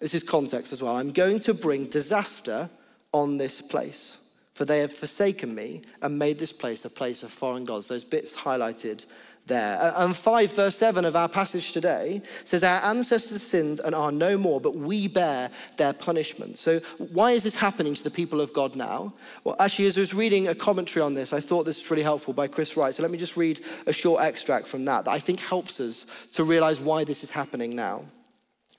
This 0.00 0.14
is 0.14 0.22
context 0.22 0.72
as 0.72 0.82
well. 0.82 0.96
I'm 0.96 1.12
going 1.12 1.40
to 1.40 1.54
bring 1.54 1.86
disaster 1.86 2.68
on 3.12 3.38
this 3.38 3.60
place 3.62 4.18
for 4.56 4.64
they 4.64 4.78
have 4.78 4.90
forsaken 4.90 5.54
me 5.54 5.82
and 6.00 6.18
made 6.18 6.38
this 6.38 6.50
place 6.50 6.86
a 6.86 6.90
place 6.90 7.22
of 7.22 7.30
foreign 7.30 7.66
gods. 7.66 7.88
Those 7.88 8.04
bits 8.04 8.34
highlighted 8.34 9.04
there. 9.46 9.78
Uh, 9.80 10.04
and 10.04 10.16
5 10.16 10.52
verse 10.54 10.76
7 10.76 11.04
of 11.04 11.16
our 11.16 11.28
passage 11.28 11.72
today 11.72 12.22
says, 12.44 12.62
Our 12.62 12.82
ancestors 12.82 13.42
sinned 13.42 13.80
and 13.84 13.94
are 13.94 14.12
no 14.12 14.36
more, 14.36 14.60
but 14.60 14.76
we 14.76 15.08
bear 15.08 15.50
their 15.76 15.92
punishment. 15.92 16.58
So, 16.58 16.80
why 16.98 17.32
is 17.32 17.44
this 17.44 17.54
happening 17.54 17.94
to 17.94 18.04
the 18.04 18.10
people 18.10 18.40
of 18.40 18.52
God 18.52 18.76
now? 18.76 19.12
Well, 19.44 19.56
actually, 19.58 19.86
as 19.86 19.96
I 19.96 20.00
was 20.00 20.14
reading 20.14 20.48
a 20.48 20.54
commentary 20.54 21.02
on 21.02 21.14
this, 21.14 21.32
I 21.32 21.40
thought 21.40 21.64
this 21.64 21.80
was 21.80 21.90
really 21.90 22.02
helpful 22.02 22.34
by 22.34 22.48
Chris 22.48 22.76
Wright. 22.76 22.94
So, 22.94 23.02
let 23.02 23.12
me 23.12 23.18
just 23.18 23.36
read 23.36 23.60
a 23.86 23.92
short 23.92 24.22
extract 24.22 24.66
from 24.66 24.84
that 24.86 25.04
that 25.04 25.10
I 25.12 25.18
think 25.18 25.40
helps 25.40 25.80
us 25.80 26.06
to 26.34 26.44
realize 26.44 26.80
why 26.80 27.04
this 27.04 27.22
is 27.24 27.30
happening 27.30 27.74
now. 27.74 28.04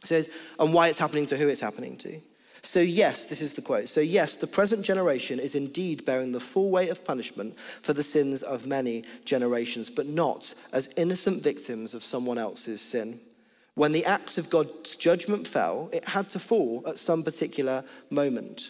It 0.01 0.07
says, 0.07 0.29
and 0.59 0.74
why 0.74 0.89
it's 0.89 1.00
happening 1.00 1.25
to 1.27 1.38
who 1.38 1.47
it's 1.47 1.62
happening 1.62 1.97
to. 1.97 2.21
So, 2.67 2.81
yes, 2.81 3.24
this 3.24 3.41
is 3.41 3.53
the 3.53 3.62
quote. 3.62 3.88
So, 3.88 4.01
yes, 4.01 4.36
the 4.36 4.45
present 4.45 4.83
generation 4.83 5.39
is 5.39 5.55
indeed 5.55 6.03
bearing 6.03 6.33
the 6.33 6.41
full 6.41 6.69
weight 6.69 6.89
of 6.89 7.05
punishment 7.05 7.57
for 7.57 7.93
the 7.93 8.03
sins 8.03 8.43
of 8.43 8.67
many 8.67 9.05
generations, 9.24 9.89
but 9.89 10.05
not 10.05 10.53
as 10.74 10.93
innocent 10.97 11.41
victims 11.41 11.93
of 11.93 12.03
someone 12.03 12.38
else's 12.38 12.81
sin. 12.81 13.21
When 13.75 13.93
the 13.93 14.03
axe 14.03 14.38
of 14.38 14.50
God's 14.50 14.97
judgment 14.97 15.47
fell, 15.47 15.89
it 15.93 16.03
had 16.09 16.27
to 16.31 16.39
fall 16.39 16.83
at 16.86 16.97
some 16.97 17.24
particular 17.24 17.86
moment. 18.09 18.69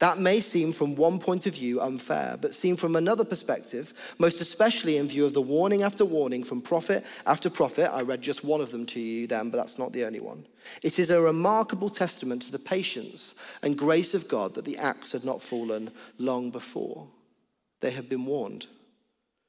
That 0.00 0.18
may 0.18 0.40
seem 0.40 0.72
from 0.72 0.96
one 0.96 1.18
point 1.18 1.46
of 1.46 1.54
view 1.54 1.80
unfair, 1.80 2.36
but 2.40 2.54
seen 2.54 2.76
from 2.76 2.96
another 2.96 3.24
perspective, 3.24 3.94
most 4.18 4.40
especially 4.40 4.96
in 4.96 5.08
view 5.08 5.24
of 5.24 5.34
the 5.34 5.40
warning 5.40 5.82
after 5.82 6.04
warning 6.04 6.42
from 6.42 6.60
prophet 6.60 7.04
after 7.26 7.48
prophet, 7.48 7.94
I 7.94 8.02
read 8.02 8.20
just 8.20 8.44
one 8.44 8.60
of 8.60 8.70
them 8.70 8.86
to 8.86 9.00
you 9.00 9.26
then, 9.26 9.50
but 9.50 9.58
that's 9.58 9.78
not 9.78 9.92
the 9.92 10.04
only 10.04 10.20
one. 10.20 10.46
It 10.82 10.98
is 10.98 11.10
a 11.10 11.20
remarkable 11.20 11.88
testament 11.88 12.42
to 12.42 12.52
the 12.52 12.58
patience 12.58 13.34
and 13.62 13.78
grace 13.78 14.14
of 14.14 14.28
God 14.28 14.54
that 14.54 14.64
the 14.64 14.78
axe 14.78 15.12
had 15.12 15.24
not 15.24 15.40
fallen 15.40 15.90
long 16.18 16.50
before. 16.50 17.06
They 17.80 17.92
had 17.92 18.08
been 18.08 18.26
warned. 18.26 18.66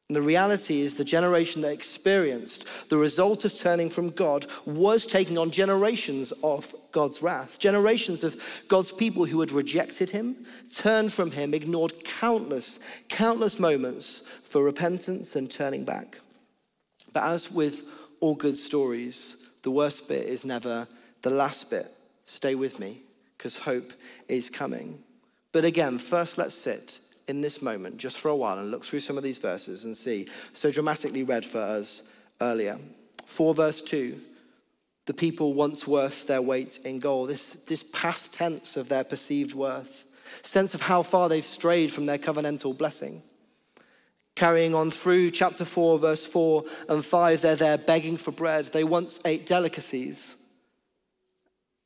And 0.08 0.16
the 0.16 0.22
reality 0.22 0.82
is, 0.82 0.96
the 0.96 1.04
generation 1.04 1.64
that 1.64 1.72
experienced 1.72 2.68
the 2.90 2.98
result 2.98 3.44
of 3.44 3.56
turning 3.56 3.90
from 3.90 4.12
God 4.12 4.46
was 4.66 5.08
taking 5.08 5.38
on 5.40 5.50
generations 5.50 6.32
of 6.44 6.76
God's 6.92 7.24
wrath, 7.24 7.60
generations 7.60 8.24
of 8.24 8.40
God's 8.68 8.92
people 8.92 9.26
who 9.26 9.40
had 9.40 9.52
rejected 9.52 10.12
Him, 10.12 10.46
turned 10.76 11.12
from 11.12 11.32
Him, 11.32 11.56
ignored 11.56 11.94
countless, 12.04 12.78
countless 13.10 13.60
moments 13.60 14.22
for 14.44 14.64
repentance 14.64 15.36
and 15.36 15.50
turning 15.50 15.86
back. 15.86 16.20
But 17.12 17.24
as 17.24 17.52
with 17.52 17.82
all 18.20 18.36
good 18.36 18.58
stories, 18.58 19.38
the 19.64 19.72
worst 19.72 20.08
bit 20.08 20.28
is 20.28 20.46
never 20.46 20.88
the 21.24 21.32
last 21.32 21.72
bit. 21.72 21.88
Stay 22.26 22.54
with 22.54 22.80
me, 22.80 23.02
because 23.38 23.58
hope 23.58 23.92
is 24.28 24.52
coming. 24.52 25.00
But 25.52 25.66
again, 25.66 25.98
first 25.98 26.38
let's 26.38 26.54
sit 26.54 27.00
in 27.28 27.42
this 27.42 27.62
moment 27.62 27.98
just 27.98 28.20
for 28.20 28.30
a 28.30 28.36
while 28.36 28.58
and 28.58 28.72
look 28.72 28.84
through 28.84 29.00
some 29.00 29.18
of 29.18 29.24
these 29.24 29.38
verses 29.38 29.86
and 29.86 29.96
see. 29.96 30.28
So 30.54 30.72
dramatically 30.72 31.24
read 31.24 31.46
for 31.46 31.60
us 31.60 32.04
earlier. 32.42 32.78
4 33.26 33.56
verse 33.56 33.82
2 33.82 34.16
the 35.06 35.14
people 35.14 35.54
once 35.54 35.88
worth 35.88 36.28
their 36.28 36.42
weight 36.42 36.80
in 36.84 37.00
gold. 37.00 37.30
This, 37.30 37.54
this 37.68 37.84
past 37.84 38.34
tense 38.34 38.76
of 38.76 38.90
their 38.90 39.04
perceived 39.04 39.54
worth, 39.54 40.06
sense 40.42 40.74
of 40.74 40.82
how 40.82 41.04
far 41.04 41.30
they've 41.30 41.46
strayed 41.46 41.92
from 41.92 42.08
their 42.08 42.18
covenantal 42.18 42.78
blessing. 42.78 43.22
Carrying 44.36 44.76
on 44.76 44.92
through 44.92 45.32
chapter 45.32 45.64
4, 45.64 46.00
verse 46.00 46.26
4 46.26 46.64
and 46.90 47.06
5, 47.06 47.42
they're 47.42 47.56
there 47.56 47.78
begging 47.78 48.18
for 48.18 48.32
bread. 48.32 48.66
They 48.66 48.84
once 48.84 49.20
ate 49.24 49.46
delicacies. 49.46 50.36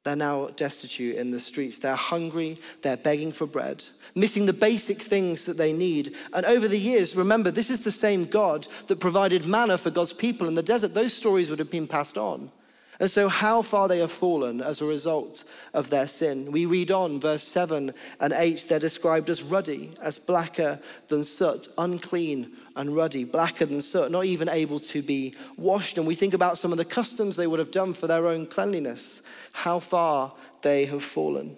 They're 0.04 0.16
now 0.16 0.48
destitute 0.48 1.18
in 1.18 1.32
the 1.32 1.40
streets. 1.40 1.80
They're 1.80 1.96
hungry. 1.96 2.58
They're 2.82 2.98
begging 2.98 3.32
for 3.32 3.46
bread 3.46 3.84
missing 4.16 4.46
the 4.46 4.54
basic 4.54 5.02
things 5.02 5.46
that 5.46 5.58
they 5.58 5.74
need. 5.74 6.16
And 6.34 6.46
over 6.46 6.68
the 6.68 6.80
years, 6.80 7.16
remember, 7.16 7.52
this 7.52 7.70
is 7.70 7.84
the 7.84 7.92
same 7.92 8.26
God 8.26 8.68
that 8.88 9.00
provided 9.00 9.46
manna 9.46 9.78
for 9.78 9.92
God's 9.92 10.14
people 10.14 10.48
in 10.48 10.56
the 10.56 10.64
desert. 10.64 10.94
Those 10.94 11.14
stories 11.14 11.50
would 11.50 11.60
have 11.60 11.72
been 11.72 11.88
passed 11.88 12.18
on. 12.18 12.52
And 13.00 13.10
so, 13.10 13.30
how 13.30 13.62
far 13.62 13.88
they 13.88 14.00
have 14.00 14.12
fallen 14.12 14.60
as 14.60 14.82
a 14.82 14.86
result 14.86 15.46
of 15.74 15.90
their 15.90 16.08
sin. 16.08 16.52
We 16.52 16.66
read 16.66 16.92
on, 16.92 17.22
verse 17.22 17.44
7 17.44 17.94
and 18.20 18.34
8, 18.34 18.66
they're 18.68 18.78
described 18.78 19.30
as 19.30 19.42
ruddy, 19.42 19.92
as 20.02 20.20
blacker 20.20 20.80
than 21.08 21.24
soot, 21.24 21.70
unclean 21.78 22.52
and 22.76 22.94
ruddy, 22.94 23.24
blacker 23.24 23.66
than 23.66 23.82
soot, 23.82 24.12
not 24.12 24.26
even 24.26 24.50
able 24.50 24.80
to 24.80 25.02
be 25.02 25.34
washed. 25.58 25.98
And 25.98 26.06
we 26.06 26.16
think 26.16 26.34
about 26.34 26.58
some 26.58 26.74
of 26.74 26.78
the 26.78 26.84
customs 26.84 27.38
they 27.38 27.48
would 27.48 27.60
have 27.60 27.72
done 27.72 27.94
for 27.94 28.08
their 28.08 28.28
own 28.28 28.46
cleanliness, 28.46 29.22
how 29.54 29.80
far 29.80 30.34
they 30.62 30.86
have 30.86 31.04
fallen. 31.04 31.56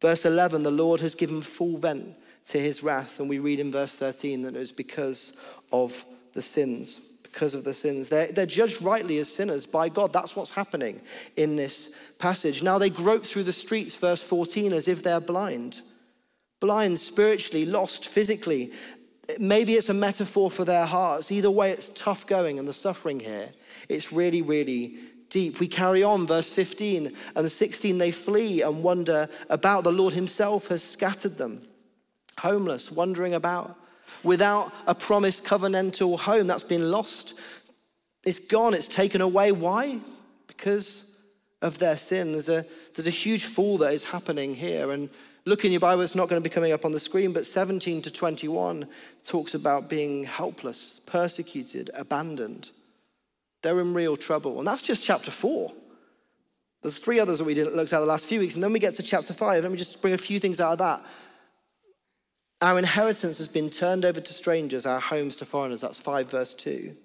Verse 0.00 0.24
11, 0.24 0.64
the 0.64 0.70
Lord 0.70 1.00
has 1.00 1.14
given 1.14 1.42
full 1.42 1.78
vent 1.78 2.16
to 2.46 2.58
his 2.58 2.82
wrath. 2.82 3.20
And 3.20 3.28
we 3.28 3.38
read 3.38 3.60
in 3.60 3.70
verse 3.70 3.94
13 3.94 4.42
that 4.42 4.56
it 4.56 4.58
was 4.58 4.72
because 4.72 5.32
of 5.72 6.04
the 6.34 6.42
sins. 6.42 7.15
Because 7.36 7.52
of 7.52 7.64
the 7.64 7.74
sins. 7.74 8.08
They're, 8.08 8.32
they're 8.32 8.46
judged 8.46 8.80
rightly 8.80 9.18
as 9.18 9.30
sinners 9.30 9.66
by 9.66 9.90
God. 9.90 10.10
That's 10.10 10.34
what's 10.34 10.52
happening 10.52 11.02
in 11.36 11.56
this 11.56 11.94
passage. 12.18 12.62
Now 12.62 12.78
they 12.78 12.88
grope 12.88 13.26
through 13.26 13.42
the 13.42 13.52
streets, 13.52 13.94
verse 13.94 14.22
14, 14.22 14.72
as 14.72 14.88
if 14.88 15.02
they're 15.02 15.20
blind. 15.20 15.82
Blind 16.60 16.98
spiritually, 16.98 17.66
lost 17.66 18.08
physically. 18.08 18.72
Maybe 19.38 19.74
it's 19.74 19.90
a 19.90 19.94
metaphor 19.94 20.50
for 20.50 20.64
their 20.64 20.86
hearts. 20.86 21.30
Either 21.30 21.50
way, 21.50 21.72
it's 21.72 21.88
tough 21.88 22.26
going 22.26 22.58
and 22.58 22.66
the 22.66 22.72
suffering 22.72 23.20
here. 23.20 23.50
It's 23.90 24.14
really, 24.14 24.40
really 24.40 24.96
deep. 25.28 25.60
We 25.60 25.68
carry 25.68 26.02
on, 26.02 26.26
verse 26.26 26.48
15 26.48 27.12
and 27.34 27.52
16. 27.52 27.98
They 27.98 28.12
flee 28.12 28.62
and 28.62 28.82
wonder 28.82 29.28
about. 29.50 29.84
The 29.84 29.92
Lord 29.92 30.14
Himself 30.14 30.68
has 30.68 30.82
scattered 30.82 31.36
them. 31.36 31.60
Homeless, 32.38 32.90
wandering 32.90 33.34
about, 33.34 33.76
without 34.26 34.72
a 34.86 34.94
promised 34.94 35.44
covenantal 35.44 36.18
home 36.18 36.48
that's 36.48 36.64
been 36.64 36.90
lost. 36.90 37.34
It's 38.24 38.40
gone, 38.40 38.74
it's 38.74 38.88
taken 38.88 39.20
away. 39.20 39.52
Why? 39.52 40.00
Because 40.48 41.16
of 41.62 41.78
their 41.78 41.96
sin. 41.96 42.32
There's 42.32 42.48
a, 42.48 42.64
there's 42.94 43.06
a 43.06 43.10
huge 43.10 43.44
fall 43.44 43.78
that 43.78 43.94
is 43.94 44.04
happening 44.04 44.54
here. 44.54 44.90
And 44.90 45.08
look 45.44 45.64
in 45.64 45.70
your 45.70 45.80
Bible, 45.80 46.02
it's 46.02 46.16
not 46.16 46.28
going 46.28 46.42
to 46.42 46.46
be 46.46 46.52
coming 46.52 46.72
up 46.72 46.84
on 46.84 46.92
the 46.92 47.00
screen, 47.00 47.32
but 47.32 47.46
17 47.46 48.02
to 48.02 48.10
21 48.10 48.86
talks 49.24 49.54
about 49.54 49.88
being 49.88 50.24
helpless, 50.24 51.00
persecuted, 51.06 51.90
abandoned. 51.94 52.70
They're 53.62 53.80
in 53.80 53.94
real 53.94 54.16
trouble. 54.16 54.58
And 54.58 54.66
that's 54.66 54.82
just 54.82 55.02
chapter 55.02 55.30
four. 55.30 55.72
There's 56.82 56.98
three 56.98 57.20
others 57.20 57.38
that 57.38 57.44
we 57.44 57.54
didn't 57.54 57.74
look 57.74 57.92
at 57.92 57.98
the 57.98 58.06
last 58.06 58.26
few 58.26 58.40
weeks. 58.40 58.54
And 58.54 58.62
then 58.62 58.72
we 58.72 58.78
get 58.78 58.94
to 58.94 59.02
chapter 59.02 59.32
five. 59.32 59.62
Let 59.62 59.72
me 59.72 59.78
just 59.78 60.02
bring 60.02 60.14
a 60.14 60.18
few 60.18 60.38
things 60.38 60.60
out 60.60 60.72
of 60.72 60.78
that. 60.78 61.02
Our 62.62 62.78
inheritance 62.78 63.38
has 63.38 63.48
been 63.48 63.68
turned 63.68 64.04
over 64.04 64.20
to 64.20 64.32
strangers, 64.32 64.86
our 64.86 65.00
homes 65.00 65.36
to 65.36 65.44
foreigners. 65.44 65.82
That's 65.82 65.98
5 65.98 66.30
verse 66.30 66.54
2. 66.54 66.96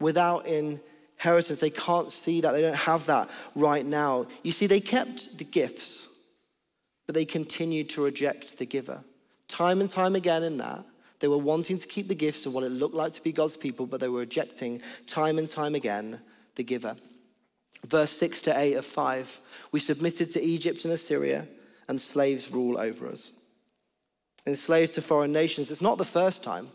Without 0.00 0.46
inheritance, 0.46 1.60
they 1.60 1.70
can't 1.70 2.10
see 2.10 2.40
that. 2.40 2.52
They 2.52 2.62
don't 2.62 2.74
have 2.74 3.06
that 3.06 3.28
right 3.54 3.86
now. 3.86 4.26
You 4.42 4.52
see, 4.52 4.66
they 4.66 4.80
kept 4.80 5.38
the 5.38 5.44
gifts, 5.44 6.08
but 7.06 7.14
they 7.14 7.24
continued 7.24 7.90
to 7.90 8.04
reject 8.04 8.58
the 8.58 8.66
giver. 8.66 9.04
Time 9.46 9.80
and 9.80 9.88
time 9.88 10.14
again 10.14 10.42
in 10.42 10.58
that, 10.58 10.84
they 11.20 11.28
were 11.28 11.38
wanting 11.38 11.78
to 11.78 11.86
keep 11.86 12.08
the 12.08 12.14
gifts 12.14 12.46
of 12.46 12.54
what 12.54 12.64
it 12.64 12.70
looked 12.70 12.94
like 12.94 13.12
to 13.14 13.22
be 13.22 13.32
God's 13.32 13.56
people, 13.56 13.86
but 13.86 14.00
they 14.00 14.08
were 14.08 14.20
rejecting 14.20 14.82
time 15.06 15.38
and 15.38 15.48
time 15.48 15.74
again 15.74 16.20
the 16.56 16.64
giver. 16.64 16.96
Verse 17.86 18.10
6 18.10 18.42
to 18.42 18.58
8 18.58 18.74
of 18.74 18.84
5 18.84 19.40
We 19.70 19.78
submitted 19.78 20.32
to 20.32 20.42
Egypt 20.42 20.84
and 20.84 20.92
Assyria, 20.92 21.46
and 21.88 22.00
slaves 22.00 22.52
rule 22.52 22.78
over 22.78 23.08
us 23.08 23.37
enslaved 24.48 24.94
to 24.94 25.02
foreign 25.02 25.32
nations. 25.32 25.70
It's 25.70 25.82
not 25.82 25.98
the 25.98 26.04
first 26.04 26.42
time. 26.42 26.68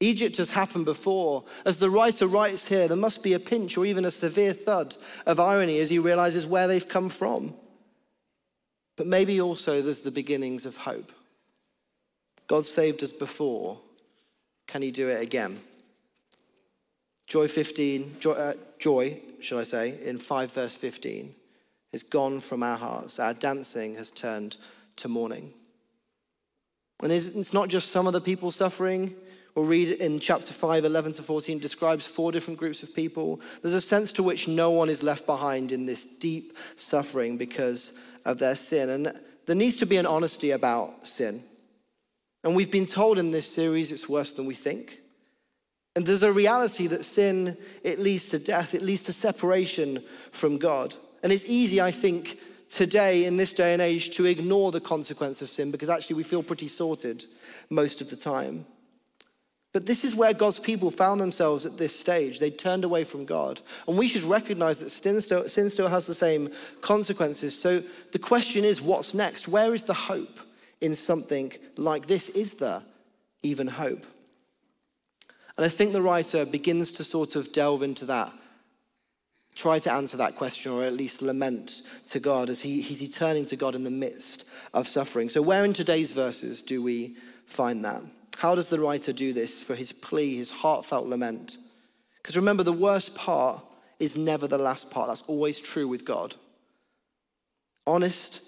Egypt 0.00 0.36
has 0.36 0.50
happened 0.50 0.84
before. 0.84 1.44
As 1.64 1.78
the 1.78 1.90
writer 1.90 2.26
writes 2.26 2.68
here, 2.68 2.86
there 2.86 2.96
must 2.96 3.22
be 3.22 3.32
a 3.32 3.38
pinch 3.38 3.76
or 3.76 3.86
even 3.86 4.04
a 4.04 4.10
severe 4.10 4.52
thud 4.52 4.96
of 5.24 5.40
irony 5.40 5.78
as 5.78 5.90
he 5.90 5.98
realizes 5.98 6.46
where 6.46 6.68
they've 6.68 6.88
come 6.88 7.08
from. 7.08 7.54
But 8.96 9.06
maybe 9.06 9.40
also 9.40 9.82
there's 9.82 10.02
the 10.02 10.10
beginnings 10.10 10.66
of 10.66 10.76
hope. 10.76 11.10
God 12.46 12.64
saved 12.64 13.02
us 13.02 13.12
before. 13.12 13.78
Can 14.66 14.82
he 14.82 14.90
do 14.90 15.08
it 15.08 15.22
again? 15.22 15.56
Joy 17.26 17.48
15, 17.48 18.16
joy, 18.20 18.32
uh, 18.32 18.52
joy, 18.78 19.20
shall 19.40 19.58
I 19.58 19.64
say, 19.64 19.98
in 20.04 20.18
5 20.18 20.52
verse 20.52 20.74
15, 20.74 21.34
is 21.92 22.02
gone 22.02 22.40
from 22.40 22.62
our 22.62 22.76
hearts. 22.76 23.18
Our 23.18 23.34
dancing 23.34 23.96
has 23.96 24.10
turned 24.10 24.58
to 24.96 25.08
mourning. 25.08 25.52
And 27.02 27.12
it's 27.12 27.52
not 27.52 27.68
just 27.68 27.90
some 27.90 28.06
of 28.06 28.12
the 28.12 28.20
people 28.20 28.50
suffering. 28.50 29.14
We'll 29.54 29.64
read 29.64 30.00
in 30.00 30.18
chapter 30.18 30.52
5, 30.52 30.84
11 30.84 31.14
to 31.14 31.22
14, 31.22 31.58
describes 31.58 32.06
four 32.06 32.30
different 32.32 32.58
groups 32.58 32.82
of 32.82 32.94
people. 32.94 33.40
There's 33.62 33.74
a 33.74 33.80
sense 33.80 34.12
to 34.12 34.22
which 34.22 34.48
no 34.48 34.70
one 34.70 34.88
is 34.88 35.02
left 35.02 35.24
behind 35.26 35.72
in 35.72 35.86
this 35.86 36.04
deep 36.16 36.56
suffering 36.74 37.36
because 37.36 37.92
of 38.24 38.38
their 38.38 38.54
sin. 38.54 38.90
And 38.90 39.18
there 39.46 39.56
needs 39.56 39.76
to 39.78 39.86
be 39.86 39.96
an 39.96 40.06
honesty 40.06 40.50
about 40.50 41.06
sin. 41.06 41.42
And 42.44 42.54
we've 42.54 42.70
been 42.70 42.86
told 42.86 43.18
in 43.18 43.30
this 43.30 43.50
series 43.50 43.92
it's 43.92 44.08
worse 44.08 44.32
than 44.34 44.46
we 44.46 44.54
think. 44.54 45.00
And 45.94 46.04
there's 46.04 46.22
a 46.22 46.32
reality 46.32 46.86
that 46.88 47.04
sin, 47.04 47.56
it 47.82 47.98
leads 47.98 48.28
to 48.28 48.38
death, 48.38 48.74
it 48.74 48.82
leads 48.82 49.02
to 49.04 49.12
separation 49.12 50.02
from 50.30 50.58
God. 50.58 50.94
And 51.22 51.32
it's 51.32 51.46
easy, 51.46 51.80
I 51.80 51.90
think, 51.90 52.38
today, 52.68 53.24
in 53.24 53.36
this 53.36 53.52
day 53.52 53.72
and 53.72 53.82
age, 53.82 54.10
to 54.16 54.24
ignore 54.24 54.72
the 54.72 54.80
consequence 54.80 55.42
of 55.42 55.48
sin 55.48 55.70
because 55.70 55.88
actually 55.88 56.16
we 56.16 56.22
feel 56.22 56.42
pretty 56.42 56.68
sorted 56.68 57.24
most 57.70 58.00
of 58.00 58.10
the 58.10 58.16
time. 58.16 58.66
But 59.72 59.84
this 59.84 60.04
is 60.04 60.14
where 60.14 60.32
God's 60.32 60.58
people 60.58 60.90
found 60.90 61.20
themselves 61.20 61.66
at 61.66 61.76
this 61.76 61.94
stage. 61.94 62.38
They 62.38 62.50
turned 62.50 62.82
away 62.82 63.04
from 63.04 63.26
God. 63.26 63.60
And 63.86 63.98
we 63.98 64.08
should 64.08 64.22
recognize 64.22 64.78
that 64.78 64.88
sin 64.88 65.20
still, 65.20 65.46
sin 65.50 65.68
still 65.68 65.88
has 65.88 66.06
the 66.06 66.14
same 66.14 66.50
consequences. 66.80 67.58
So 67.60 67.82
the 68.12 68.18
question 68.18 68.64
is 68.64 68.80
what's 68.80 69.12
next? 69.12 69.48
Where 69.48 69.74
is 69.74 69.82
the 69.82 69.92
hope 69.92 70.40
in 70.80 70.96
something 70.96 71.52
like 71.76 72.06
this? 72.06 72.30
Is 72.30 72.54
there 72.54 72.80
even 73.42 73.66
hope? 73.66 74.06
And 75.58 75.66
I 75.66 75.68
think 75.68 75.92
the 75.92 76.00
writer 76.00 76.46
begins 76.46 76.92
to 76.92 77.04
sort 77.04 77.36
of 77.36 77.52
delve 77.52 77.82
into 77.82 78.06
that 78.06 78.32
try 79.56 79.78
to 79.80 79.92
answer 79.92 80.18
that 80.18 80.36
question 80.36 80.70
or 80.70 80.84
at 80.84 80.92
least 80.92 81.22
lament 81.22 81.82
to 82.08 82.20
God 82.20 82.48
as 82.50 82.60
he, 82.60 82.80
he's 82.80 83.16
turning 83.16 83.46
to 83.46 83.56
God 83.56 83.74
in 83.74 83.82
the 83.82 83.90
midst 83.90 84.44
of 84.72 84.86
suffering. 84.86 85.28
So, 85.28 85.42
where 85.42 85.64
in 85.64 85.72
today's 85.72 86.12
verses 86.12 86.62
do 86.62 86.82
we 86.82 87.16
find 87.46 87.84
that? 87.84 88.02
How 88.36 88.54
does 88.54 88.68
the 88.68 88.78
writer 88.78 89.12
do 89.12 89.32
this 89.32 89.62
for 89.62 89.74
his 89.74 89.90
plea, 89.92 90.36
his 90.36 90.50
heartfelt 90.50 91.06
lament? 91.06 91.56
Because 92.18 92.36
remember, 92.36 92.62
the 92.62 92.72
worst 92.72 93.16
part 93.16 93.64
is 93.98 94.16
never 94.16 94.46
the 94.46 94.58
last 94.58 94.90
part. 94.90 95.08
That's 95.08 95.22
always 95.22 95.58
true 95.58 95.88
with 95.88 96.04
God. 96.04 96.34
Honest 97.86 98.42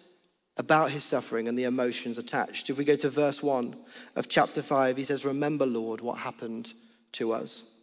about 0.58 0.90
his 0.90 1.04
suffering 1.04 1.48
and 1.48 1.56
the 1.56 1.64
emotions 1.64 2.18
attached. 2.18 2.68
If 2.68 2.76
we 2.76 2.84
go 2.84 2.96
to 2.96 3.08
verse 3.08 3.42
1 3.42 3.76
of 4.16 4.28
chapter 4.28 4.60
5, 4.60 4.96
he 4.96 5.04
says, 5.04 5.24
Remember, 5.24 5.64
Lord, 5.64 6.00
what 6.00 6.18
happened 6.18 6.72
to 7.12 7.32
us. 7.32 7.77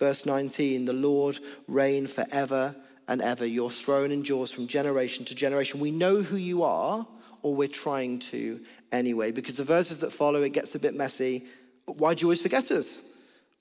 Verse 0.00 0.24
19 0.24 0.86
The 0.86 0.94
Lord 0.94 1.38
reign 1.68 2.06
forever 2.06 2.74
and 3.06 3.20
ever. 3.20 3.44
Your 3.44 3.70
throne 3.70 4.10
endures 4.10 4.50
from 4.50 4.66
generation 4.66 5.26
to 5.26 5.34
generation. 5.34 5.78
We 5.78 5.90
know 5.90 6.22
who 6.22 6.36
you 6.36 6.62
are, 6.62 7.06
or 7.42 7.54
we're 7.54 7.68
trying 7.68 8.18
to 8.30 8.60
anyway, 8.90 9.30
because 9.30 9.56
the 9.56 9.64
verses 9.64 9.98
that 9.98 10.10
follow, 10.10 10.42
it 10.42 10.54
gets 10.54 10.74
a 10.74 10.80
bit 10.80 10.94
messy. 10.94 11.44
Why 11.84 12.14
do 12.14 12.22
you 12.22 12.28
always 12.28 12.40
forget 12.40 12.70
us? 12.70 13.14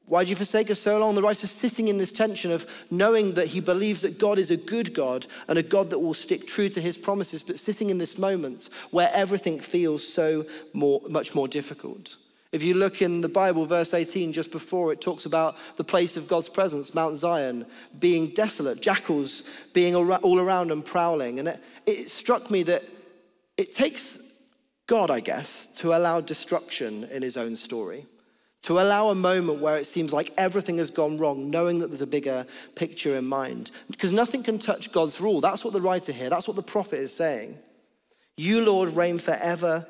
Why 0.06 0.24
do 0.24 0.30
you 0.30 0.38
forsake 0.38 0.72
us 0.72 0.80
so 0.80 0.98
long? 0.98 1.14
The 1.14 1.22
writer's 1.22 1.52
sitting 1.52 1.90
in 1.90 1.98
this 1.98 2.14
tension 2.14 2.52
of 2.52 2.66
knowing 2.90 3.34
that 3.34 3.48
he 3.48 3.60
believes 3.60 4.02
that 4.02 4.18
God 4.18 4.40
is 4.40 4.50
a 4.50 4.58
good 4.58 4.94
God 4.94 5.28
and 5.50 5.60
a 5.60 5.64
God 5.64 5.90
that 5.90 6.00
will 6.00 6.14
stick 6.14 6.48
true 6.48 6.70
to 6.70 6.82
his 6.82 6.98
promises, 6.98 7.44
but 7.44 7.60
sitting 7.60 7.90
in 7.90 7.98
this 7.98 8.18
moment 8.18 8.70
where 8.92 9.12
everything 9.14 9.60
feels 9.60 10.08
so 10.08 10.46
more, 10.74 11.02
much 11.10 11.36
more 11.36 11.50
difficult. 11.50 12.16
If 12.52 12.64
you 12.64 12.74
look 12.74 13.02
in 13.02 13.22
the 13.22 13.30
Bible, 13.30 13.66
verse 13.66 13.94
18, 13.94 14.34
just 14.34 14.52
before 14.52 14.92
it 14.92 15.02
talks 15.02 15.26
about 15.26 15.56
the 15.76 15.84
place 15.84 16.18
of 16.18 16.28
God's 16.28 16.50
presence, 16.50 16.96
Mount 16.96 17.16
Zion, 17.16 17.66
being 18.00 18.30
desolate, 18.30 18.82
jackals 18.82 19.48
being 19.74 19.96
all 19.96 20.40
around 20.40 20.72
and 20.72 20.84
prowling. 20.84 21.38
And 21.38 21.50
it, 21.50 21.60
it 21.86 22.10
struck 22.10 22.50
me 22.50 22.64
that 22.64 22.84
it 23.56 23.76
takes 23.76 24.18
God, 24.88 25.12
I 25.12 25.20
guess, 25.20 25.68
to 25.76 25.96
allow 25.96 26.22
destruction 26.22 27.04
in 27.12 27.22
his 27.22 27.38
own 27.38 27.56
story, 27.56 28.06
to 28.64 28.80
allow 28.80 29.10
a 29.10 29.16
moment 29.16 29.62
where 29.62 29.78
it 29.78 29.86
seems 29.86 30.12
like 30.12 30.34
everything 30.36 30.80
has 30.80 30.90
gone 30.90 31.20
wrong, 31.20 31.52
knowing 31.52 31.78
that 31.80 31.88
there's 31.88 32.02
a 32.02 32.08
bigger 32.08 32.48
picture 32.74 33.16
in 33.16 33.26
mind. 33.26 33.70
Because 33.92 34.12
nothing 34.12 34.42
can 34.42 34.58
touch 34.58 34.92
God's 34.92 35.22
rule. 35.22 35.40
That's 35.40 35.64
what 35.64 35.74
the 35.74 35.82
writer 35.82 36.12
here, 36.12 36.32
that's 36.32 36.48
what 36.48 36.56
the 36.56 36.64
prophet 36.64 36.98
is 36.98 37.16
saying. 37.16 37.60
You, 38.38 38.66
Lord, 38.66 38.96
reign 38.96 39.20
forever 39.20 39.86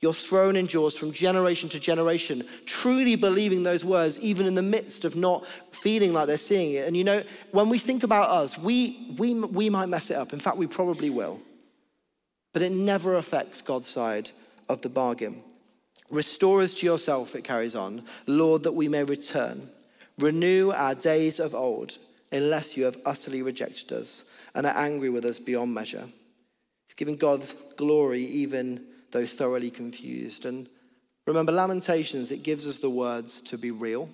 your 0.00 0.14
throne 0.14 0.54
endures 0.54 0.96
from 0.96 1.12
generation 1.12 1.68
to 1.70 1.80
generation, 1.80 2.44
truly 2.66 3.16
believing 3.16 3.64
those 3.64 3.84
words, 3.84 4.18
even 4.20 4.46
in 4.46 4.54
the 4.54 4.62
midst 4.62 5.04
of 5.04 5.16
not 5.16 5.44
feeling 5.72 6.12
like 6.12 6.28
they're 6.28 6.36
seeing 6.36 6.74
it. 6.74 6.86
And 6.86 6.96
you 6.96 7.02
know, 7.02 7.22
when 7.50 7.68
we 7.68 7.78
think 7.78 8.04
about 8.04 8.30
us, 8.30 8.56
we, 8.56 9.14
we, 9.18 9.34
we 9.34 9.70
might 9.70 9.86
mess 9.86 10.10
it 10.10 10.16
up. 10.16 10.32
In 10.32 10.38
fact, 10.38 10.56
we 10.56 10.68
probably 10.68 11.10
will. 11.10 11.40
But 12.52 12.62
it 12.62 12.70
never 12.70 13.16
affects 13.16 13.60
God's 13.60 13.88
side 13.88 14.30
of 14.68 14.82
the 14.82 14.88
bargain. 14.88 15.42
Restore 16.10 16.62
us 16.62 16.74
to 16.74 16.86
yourself, 16.86 17.34
it 17.34 17.44
carries 17.44 17.74
on, 17.74 18.04
Lord, 18.26 18.62
that 18.62 18.72
we 18.72 18.88
may 18.88 19.02
return. 19.02 19.68
Renew 20.18 20.70
our 20.70 20.94
days 20.94 21.38
of 21.38 21.54
old, 21.54 21.98
unless 22.32 22.76
you 22.76 22.84
have 22.84 22.96
utterly 23.04 23.42
rejected 23.42 23.92
us 23.92 24.24
and 24.54 24.64
are 24.64 24.76
angry 24.76 25.10
with 25.10 25.24
us 25.24 25.38
beyond 25.38 25.74
measure. 25.74 26.04
It's 26.86 26.94
giving 26.94 27.16
God 27.16 27.44
glory 27.76 28.24
even 28.24 28.84
though 29.10 29.26
thoroughly 29.26 29.70
confused. 29.70 30.44
And 30.44 30.68
remember, 31.26 31.52
Lamentations, 31.52 32.30
it 32.30 32.42
gives 32.42 32.66
us 32.66 32.78
the 32.80 32.90
words 32.90 33.40
to 33.42 33.58
be 33.58 33.70
real, 33.70 34.08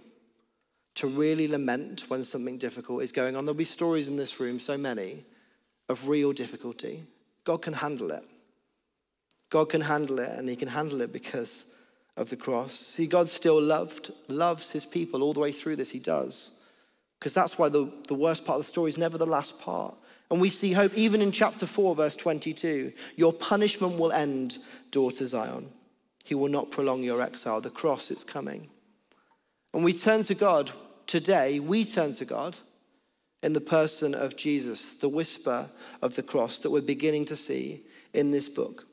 to 0.97 1.07
really 1.07 1.49
lament 1.49 2.09
when 2.09 2.23
something 2.23 2.59
difficult 2.59 3.03
is 3.03 3.13
going 3.13 3.37
on. 3.37 3.45
There'll 3.45 3.57
be 3.57 3.65
stories 3.65 4.09
in 4.09 4.17
this 4.17 4.39
room, 4.41 4.59
so 4.59 4.77
many, 4.77 5.25
of 5.89 6.09
real 6.09 6.33
difficulty. 6.33 7.01
God 7.45 7.63
can 7.63 7.75
handle 7.75 8.11
it. 8.11 8.25
God 9.51 9.69
can 9.69 9.83
handle 9.83 10.19
it, 10.19 10.31
and 10.31 10.49
He 10.49 10.57
can 10.57 10.69
handle 10.69 11.01
it 11.01 11.13
because 11.13 11.67
of 12.17 12.31
the 12.31 12.37
cross. 12.37 12.75
See, 12.75 13.07
God 13.07 13.29
still 13.29 13.61
loved, 13.61 14.13
loves 14.29 14.71
his 14.71 14.87
people 14.87 15.23
all 15.23 15.33
the 15.33 15.41
way 15.41 15.53
through 15.53 15.77
this. 15.77 15.91
He 15.91 15.99
does. 15.99 16.61
Because 17.19 17.35
that's 17.35 17.59
why 17.59 17.69
the, 17.69 17.91
the 18.07 18.15
worst 18.15 18.47
part 18.47 18.57
of 18.57 18.61
the 18.61 18.69
story 18.69 18.91
is 18.91 18.99
never 18.99 19.19
the 19.19 19.27
last 19.27 19.63
part. 19.63 19.95
And 20.31 20.41
we 20.41 20.51
see 20.51 20.73
hope 20.73 20.95
even 20.95 21.21
in 21.21 21.33
chapter 21.33 21.67
4, 21.67 21.95
verse 21.97 22.17
22. 22.17 22.93
Your 23.17 23.33
punishment 23.33 23.99
will 23.99 24.13
end, 24.13 24.59
daughter 24.91 25.27
Zion. 25.27 25.69
He 26.25 26.35
will 26.35 26.49
not 26.49 26.71
prolong 26.71 27.03
your 27.03 27.21
exile. 27.21 27.61
The 27.61 27.71
cross 27.71 28.11
is 28.11 28.25
coming. 28.25 28.69
And 29.73 29.85
we 29.85 29.93
turn 29.93 30.23
to 30.25 30.35
God 30.35 30.71
today, 31.07 31.61
we 31.61 31.85
turn 31.85 32.15
to 32.15 32.25
God 32.25 32.57
in 33.43 33.53
the 33.53 33.61
person 33.61 34.15
of 34.15 34.37
Jesus, 34.37 34.95
the 34.95 35.09
whisper 35.09 35.69
of 36.01 36.17
the 36.17 36.23
cross 36.23 36.59
that 36.59 36.71
we're 36.71 36.81
beginning 36.81 37.27
to 37.27 37.37
see 37.37 37.83
in 38.15 38.31
this 38.31 38.49
book. 38.49 38.87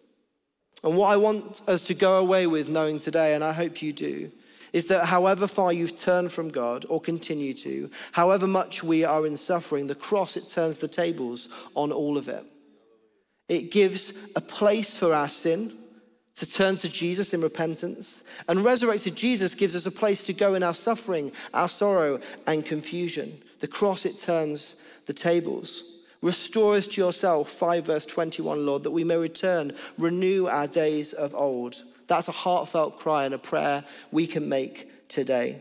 And 0.83 0.97
what 0.97 1.07
I 1.07 1.17
want 1.17 1.61
us 1.67 1.83
to 1.83 1.93
go 1.93 2.19
away 2.19 2.47
with 2.47 2.67
knowing 2.67 2.99
today, 2.99 3.33
and 3.33 3.43
I 3.43 3.53
hope 3.53 3.81
you 3.81 3.93
do, 3.93 4.31
is 4.73 4.86
that 4.86 5.05
however 5.05 5.47
far 5.47 5.73
you've 5.73 5.97
turned 5.97 6.31
from 6.31 6.49
God 6.49 6.86
or 6.89 7.01
continue 7.01 7.53
to, 7.55 7.89
however 8.12 8.47
much 8.47 8.84
we 8.84 9.03
are 9.03 9.25
in 9.25 9.36
suffering, 9.36 9.88
the 9.88 9.95
cross, 9.95 10.38
it 10.38 10.49
turns 10.49 10.77
the 10.77 10.88
tables 10.88 11.49
on 11.75 11.91
all 11.91 12.17
of 12.17 12.27
it. 12.27 12.45
It 13.49 13.71
gives 13.71 14.31
a 14.36 14.41
place 14.41 14.95
for 14.95 15.13
our 15.13 15.27
sin 15.27 15.73
to 16.36 16.49
turn 16.49 16.77
to 16.77 16.89
Jesus 16.89 17.34
in 17.34 17.41
repentance. 17.41 18.23
And 18.47 18.63
resurrected 18.63 19.15
Jesus 19.15 19.53
gives 19.53 19.75
us 19.75 19.86
a 19.86 19.91
place 19.91 20.23
to 20.23 20.34
go 20.34 20.53
in 20.53 20.63
our 20.63 20.73
suffering, 20.73 21.34
our 21.53 21.67
sorrow, 21.67 22.19
and 22.47 22.65
confusion. 22.65 23.41
The 23.60 23.67
cross, 23.67 24.05
it 24.05 24.19
turns 24.19 24.77
the 25.05 25.13
tables. 25.13 25.90
Restore 26.21 26.75
us 26.75 26.88
to 26.88 27.01
yourself, 27.01 27.49
5 27.49 27.86
verse 27.86 28.05
21, 28.05 28.65
Lord, 28.65 28.84
that 28.84 28.91
we 28.91 29.03
may 29.03 29.17
return, 29.17 29.73
renew 29.97 30.45
our 30.45 30.67
days 30.67 31.13
of 31.13 31.34
old. 31.34 31.81
That's 32.07 32.27
a 32.27 32.34
heartfelt 32.34 32.99
cry 32.99 33.25
and 33.25 33.34
a 33.34 33.39
prayer 33.39 33.84
we 34.12 34.27
can 34.27 34.47
make 34.47 35.07
today. 35.07 35.60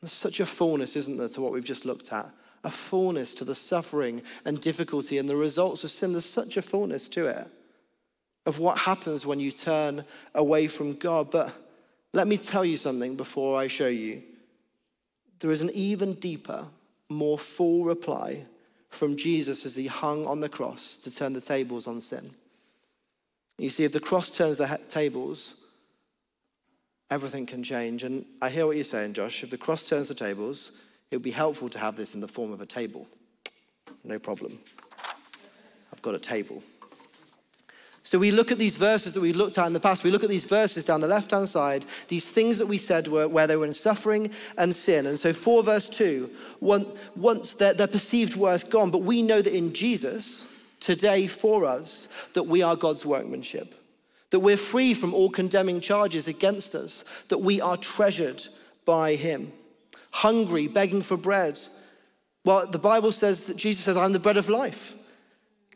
There's 0.00 0.12
such 0.12 0.38
a 0.38 0.46
fullness, 0.46 0.94
isn't 0.94 1.16
there, 1.16 1.28
to 1.28 1.40
what 1.40 1.52
we've 1.52 1.64
just 1.64 1.84
looked 1.84 2.12
at? 2.12 2.26
A 2.62 2.70
fullness 2.70 3.34
to 3.34 3.44
the 3.44 3.54
suffering 3.54 4.22
and 4.44 4.60
difficulty 4.60 5.18
and 5.18 5.28
the 5.28 5.36
results 5.36 5.82
of 5.82 5.90
sin. 5.90 6.12
There's 6.12 6.24
such 6.24 6.56
a 6.56 6.62
fullness 6.62 7.08
to 7.08 7.26
it 7.26 7.48
of 8.44 8.60
what 8.60 8.78
happens 8.78 9.26
when 9.26 9.40
you 9.40 9.50
turn 9.50 10.04
away 10.34 10.68
from 10.68 10.94
God. 10.94 11.32
But 11.32 11.52
let 12.12 12.28
me 12.28 12.36
tell 12.36 12.64
you 12.64 12.76
something 12.76 13.16
before 13.16 13.58
I 13.58 13.66
show 13.66 13.88
you. 13.88 14.22
There 15.40 15.50
is 15.50 15.62
an 15.62 15.70
even 15.74 16.14
deeper, 16.14 16.66
more 17.08 17.38
full 17.38 17.84
reply 17.84 18.44
from 18.96 19.16
Jesus 19.16 19.64
as 19.64 19.76
he 19.76 19.86
hung 19.86 20.26
on 20.26 20.40
the 20.40 20.48
cross 20.48 20.96
to 20.98 21.14
turn 21.14 21.32
the 21.32 21.40
tables 21.40 21.86
on 21.86 22.00
sin. 22.00 22.30
You 23.58 23.70
see, 23.70 23.84
if 23.84 23.92
the 23.92 24.00
cross 24.00 24.30
turns 24.30 24.58
the 24.58 24.78
tables, 24.88 25.54
everything 27.10 27.46
can 27.46 27.62
change. 27.62 28.04
And 28.04 28.24
I 28.42 28.50
hear 28.50 28.66
what 28.66 28.76
you're 28.76 28.84
saying, 28.84 29.14
Josh. 29.14 29.42
If 29.42 29.50
the 29.50 29.58
cross 29.58 29.88
turns 29.88 30.08
the 30.08 30.14
tables, 30.14 30.82
it 31.10 31.16
would 31.16 31.22
be 31.22 31.30
helpful 31.30 31.68
to 31.70 31.78
have 31.78 31.96
this 31.96 32.14
in 32.14 32.20
the 32.20 32.28
form 32.28 32.52
of 32.52 32.60
a 32.60 32.66
table. 32.66 33.06
No 34.04 34.18
problem. 34.18 34.58
I've 35.92 36.02
got 36.02 36.14
a 36.14 36.18
table. 36.18 36.62
So 38.06 38.20
we 38.20 38.30
look 38.30 38.52
at 38.52 38.58
these 38.60 38.76
verses 38.76 39.14
that 39.14 39.20
we 39.20 39.32
looked 39.32 39.58
at 39.58 39.66
in 39.66 39.72
the 39.72 39.80
past. 39.80 40.04
We 40.04 40.12
look 40.12 40.22
at 40.22 40.30
these 40.30 40.44
verses 40.44 40.84
down 40.84 41.00
the 41.00 41.08
left 41.08 41.32
hand 41.32 41.48
side, 41.48 41.84
these 42.06 42.24
things 42.24 42.58
that 42.58 42.68
we 42.68 42.78
said 42.78 43.08
were 43.08 43.26
where 43.26 43.48
they 43.48 43.56
were 43.56 43.64
in 43.64 43.72
suffering 43.72 44.30
and 44.56 44.72
sin. 44.72 45.06
And 45.06 45.18
so, 45.18 45.32
4 45.32 45.64
verse 45.64 45.88
2, 45.88 46.30
once 46.60 47.54
their, 47.54 47.74
their 47.74 47.88
perceived 47.88 48.36
worth 48.36 48.70
gone, 48.70 48.92
but 48.92 49.02
we 49.02 49.22
know 49.22 49.42
that 49.42 49.52
in 49.52 49.72
Jesus, 49.72 50.46
today 50.78 51.26
for 51.26 51.64
us, 51.64 52.06
that 52.34 52.44
we 52.44 52.62
are 52.62 52.76
God's 52.76 53.04
workmanship, 53.04 53.74
that 54.30 54.38
we're 54.38 54.56
free 54.56 54.94
from 54.94 55.12
all 55.12 55.28
condemning 55.28 55.80
charges 55.80 56.28
against 56.28 56.76
us, 56.76 57.02
that 57.28 57.38
we 57.38 57.60
are 57.60 57.76
treasured 57.76 58.40
by 58.84 59.16
Him. 59.16 59.50
Hungry, 60.12 60.68
begging 60.68 61.02
for 61.02 61.16
bread. 61.16 61.58
Well, 62.44 62.68
the 62.68 62.78
Bible 62.78 63.10
says 63.10 63.46
that 63.46 63.56
Jesus 63.56 63.84
says, 63.84 63.96
I'm 63.96 64.12
the 64.12 64.20
bread 64.20 64.36
of 64.36 64.48
life. 64.48 64.94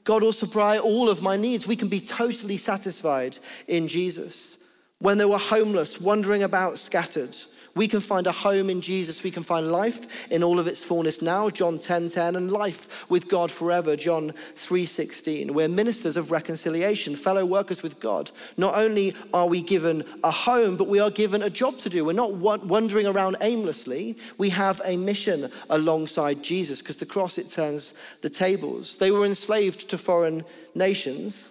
God 0.04 0.22
will 0.22 0.32
supply 0.32 0.78
all 0.78 1.08
of 1.08 1.22
my 1.22 1.36
needs. 1.36 1.66
We 1.66 1.76
can 1.76 1.88
be 1.88 2.00
totally 2.00 2.56
satisfied 2.56 3.38
in 3.68 3.88
Jesus. 3.88 4.58
When 4.98 5.18
they 5.18 5.24
were 5.24 5.38
homeless, 5.38 6.00
wandering 6.00 6.42
about 6.42 6.78
scattered, 6.78 7.36
we 7.74 7.88
can 7.88 8.00
find 8.00 8.26
a 8.26 8.32
home 8.32 8.68
in 8.70 8.80
Jesus. 8.80 9.22
We 9.22 9.30
can 9.30 9.42
find 9.42 9.70
life 9.70 10.30
in 10.30 10.42
all 10.42 10.58
of 10.58 10.66
its 10.66 10.82
fullness 10.82 11.22
now, 11.22 11.50
John 11.50 11.78
10:10, 11.78 12.00
10, 12.00 12.10
10, 12.10 12.36
and 12.36 12.50
life 12.50 13.08
with 13.10 13.28
God 13.28 13.50
forever, 13.50 13.96
John 13.96 14.32
3:16. 14.54 15.54
We're 15.54 15.68
ministers 15.68 16.16
of 16.16 16.30
reconciliation, 16.30 17.16
fellow 17.16 17.44
workers 17.44 17.82
with 17.82 18.00
God. 18.00 18.30
Not 18.56 18.76
only 18.76 19.14
are 19.34 19.46
we 19.46 19.62
given 19.62 20.04
a 20.24 20.30
home, 20.30 20.76
but 20.76 20.88
we 20.88 20.98
are 20.98 21.10
given 21.10 21.42
a 21.42 21.50
job 21.50 21.78
to 21.78 21.90
do. 21.90 22.04
We're 22.04 22.12
not 22.12 22.34
wandering 22.34 23.06
around 23.06 23.36
aimlessly. 23.40 24.16
We 24.38 24.50
have 24.50 24.80
a 24.84 24.96
mission 24.96 25.50
alongside 25.68 26.42
Jesus 26.42 26.80
because 26.80 26.96
the 26.96 27.06
cross 27.06 27.38
it 27.38 27.50
turns 27.50 27.92
the 28.22 28.30
tables. 28.30 28.96
They 28.96 29.10
were 29.10 29.26
enslaved 29.26 29.90
to 29.90 29.98
foreign 29.98 30.44
nations. 30.74 31.50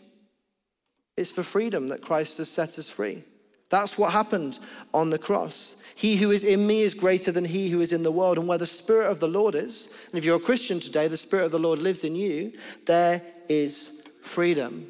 It's 1.15 1.31
for 1.31 1.43
freedom 1.43 1.89
that 1.89 2.01
Christ 2.01 2.37
has 2.37 2.49
set 2.49 2.79
us 2.79 2.89
free. 2.89 3.23
That's 3.69 3.97
what 3.97 4.11
happened 4.11 4.59
on 4.93 5.11
the 5.11 5.19
cross. 5.19 5.75
He 5.95 6.17
who 6.17 6.31
is 6.31 6.43
in 6.43 6.65
me 6.65 6.81
is 6.81 6.93
greater 6.93 7.31
than 7.31 7.45
he 7.45 7.69
who 7.69 7.81
is 7.81 7.91
in 7.91 8.03
the 8.03 8.11
world. 8.11 8.37
And 8.37 8.47
where 8.47 8.57
the 8.57 8.65
Spirit 8.65 9.11
of 9.11 9.19
the 9.19 9.27
Lord 9.27 9.53
is, 9.53 10.07
and 10.09 10.17
if 10.17 10.25
you're 10.25 10.37
a 10.37 10.39
Christian 10.39 10.79
today, 10.79 11.07
the 11.07 11.17
Spirit 11.17 11.45
of 11.45 11.51
the 11.51 11.59
Lord 11.59 11.79
lives 11.79 12.03
in 12.03 12.15
you, 12.15 12.53
there 12.85 13.21
is 13.47 14.07
freedom. 14.21 14.89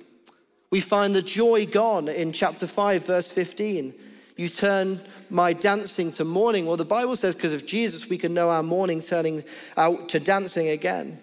We 0.71 0.81
find 0.81 1.15
the 1.15 1.21
joy 1.21 1.65
gone 1.65 2.07
in 2.07 2.31
chapter 2.31 2.67
5, 2.67 3.05
verse 3.05 3.29
15. 3.29 3.93
You 4.37 4.47
turn 4.47 4.99
my 5.29 5.51
dancing 5.51 6.11
to 6.13 6.23
mourning. 6.23 6.65
Well, 6.65 6.77
the 6.77 6.85
Bible 6.85 7.15
says 7.15 7.35
because 7.35 7.53
of 7.53 7.65
Jesus, 7.65 8.09
we 8.09 8.17
can 8.17 8.33
know 8.33 8.49
our 8.49 8.63
mourning 8.63 9.01
turning 9.01 9.43
out 9.75 10.09
to 10.09 10.19
dancing 10.19 10.69
again. 10.69 11.19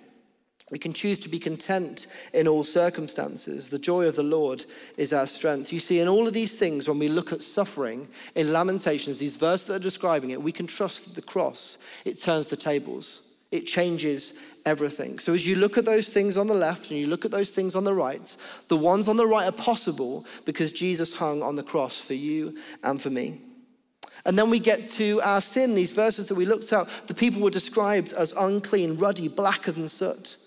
We 0.70 0.78
can 0.80 0.92
choose 0.92 1.20
to 1.20 1.28
be 1.28 1.38
content 1.38 2.08
in 2.34 2.48
all 2.48 2.64
circumstances. 2.64 3.68
The 3.68 3.78
joy 3.78 4.06
of 4.06 4.16
the 4.16 4.24
Lord 4.24 4.64
is 4.96 5.12
our 5.12 5.26
strength. 5.28 5.72
You 5.72 5.78
see, 5.78 6.00
in 6.00 6.08
all 6.08 6.26
of 6.26 6.32
these 6.32 6.58
things, 6.58 6.88
when 6.88 6.98
we 6.98 7.06
look 7.06 7.32
at 7.32 7.42
suffering 7.42 8.08
in 8.34 8.52
Lamentations, 8.52 9.18
these 9.18 9.36
verses 9.36 9.68
that 9.68 9.74
are 9.76 9.78
describing 9.78 10.30
it, 10.30 10.42
we 10.42 10.50
can 10.50 10.66
trust 10.66 11.14
the 11.14 11.22
cross, 11.22 11.78
it 12.04 12.20
turns 12.20 12.48
the 12.48 12.56
tables, 12.56 13.22
it 13.52 13.66
changes 13.66 14.36
everything. 14.64 15.20
So 15.20 15.32
as 15.32 15.46
you 15.46 15.54
look 15.54 15.78
at 15.78 15.84
those 15.84 16.08
things 16.08 16.36
on 16.36 16.48
the 16.48 16.54
left 16.54 16.90
and 16.90 16.98
you 16.98 17.06
look 17.06 17.24
at 17.24 17.30
those 17.30 17.50
things 17.50 17.76
on 17.76 17.84
the 17.84 17.94
right, 17.94 18.36
the 18.66 18.76
ones 18.76 19.08
on 19.08 19.16
the 19.16 19.26
right 19.26 19.46
are 19.46 19.52
possible 19.52 20.26
because 20.44 20.72
Jesus 20.72 21.14
hung 21.14 21.42
on 21.42 21.54
the 21.54 21.62
cross 21.62 22.00
for 22.00 22.14
you 22.14 22.58
and 22.82 23.00
for 23.00 23.10
me. 23.10 23.40
And 24.24 24.36
then 24.36 24.50
we 24.50 24.58
get 24.58 24.88
to 24.90 25.20
our 25.22 25.40
sin, 25.40 25.76
these 25.76 25.92
verses 25.92 26.26
that 26.26 26.34
we 26.34 26.44
looked 26.44 26.72
at. 26.72 26.88
The 27.06 27.14
people 27.14 27.40
were 27.40 27.50
described 27.50 28.12
as 28.12 28.32
unclean, 28.32 28.96
ruddy, 28.96 29.28
blacker 29.28 29.70
than 29.70 29.88
soot. 29.88 30.38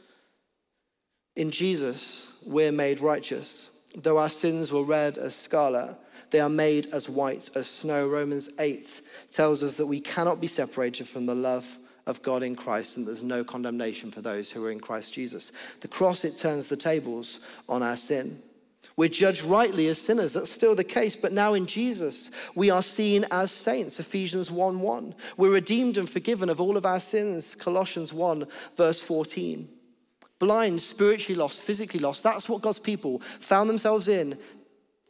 In 1.35 1.51
Jesus, 1.51 2.37
we're 2.45 2.71
made 2.71 3.01
righteous. 3.01 3.71
Though 3.95 4.17
our 4.17 4.29
sins 4.29 4.71
were 4.71 4.83
red 4.83 5.17
as 5.17 5.35
scarlet, 5.35 5.97
they 6.31 6.39
are 6.39 6.49
made 6.49 6.87
as 6.87 7.09
white 7.09 7.49
as 7.55 7.67
snow. 7.67 8.07
Romans 8.07 8.59
8 8.59 9.01
tells 9.31 9.63
us 9.63 9.77
that 9.77 9.87
we 9.87 9.99
cannot 9.99 10.41
be 10.41 10.47
separated 10.47 11.07
from 11.07 11.25
the 11.25 11.35
love 11.35 11.77
of 12.05 12.21
God 12.23 12.43
in 12.43 12.55
Christ 12.55 12.97
and 12.97 13.05
there's 13.05 13.23
no 13.23 13.43
condemnation 13.43 14.09
for 14.11 14.21
those 14.21 14.51
who 14.51 14.65
are 14.65 14.71
in 14.71 14.79
Christ 14.79 15.13
Jesus. 15.13 15.51
The 15.81 15.87
cross, 15.87 16.25
it 16.25 16.37
turns 16.37 16.67
the 16.67 16.77
tables 16.77 17.39
on 17.67 17.83
our 17.83 17.97
sin. 17.97 18.41
We're 18.95 19.09
judged 19.09 19.43
rightly 19.43 19.87
as 19.87 20.01
sinners. 20.01 20.33
That's 20.33 20.51
still 20.51 20.75
the 20.75 20.83
case. 20.83 21.15
But 21.15 21.31
now 21.31 21.53
in 21.53 21.67
Jesus, 21.67 22.31
we 22.53 22.69
are 22.69 22.83
seen 22.83 23.25
as 23.31 23.49
saints. 23.51 23.99
Ephesians 23.99 24.51
1 24.51 24.81
1. 24.81 25.15
We're 25.37 25.53
redeemed 25.53 25.97
and 25.97 26.09
forgiven 26.09 26.49
of 26.49 26.59
all 26.59 26.75
of 26.75 26.85
our 26.85 26.99
sins. 26.99 27.55
Colossians 27.55 28.11
1, 28.11 28.45
verse 28.75 28.99
14 28.99 29.69
blind, 30.39 30.81
spiritually 30.81 31.37
lost, 31.37 31.61
physically 31.61 31.99
lost. 31.99 32.23
That's 32.23 32.49
what 32.49 32.61
God's 32.61 32.79
people 32.79 33.19
found 33.19 33.69
themselves 33.69 34.07
in 34.07 34.37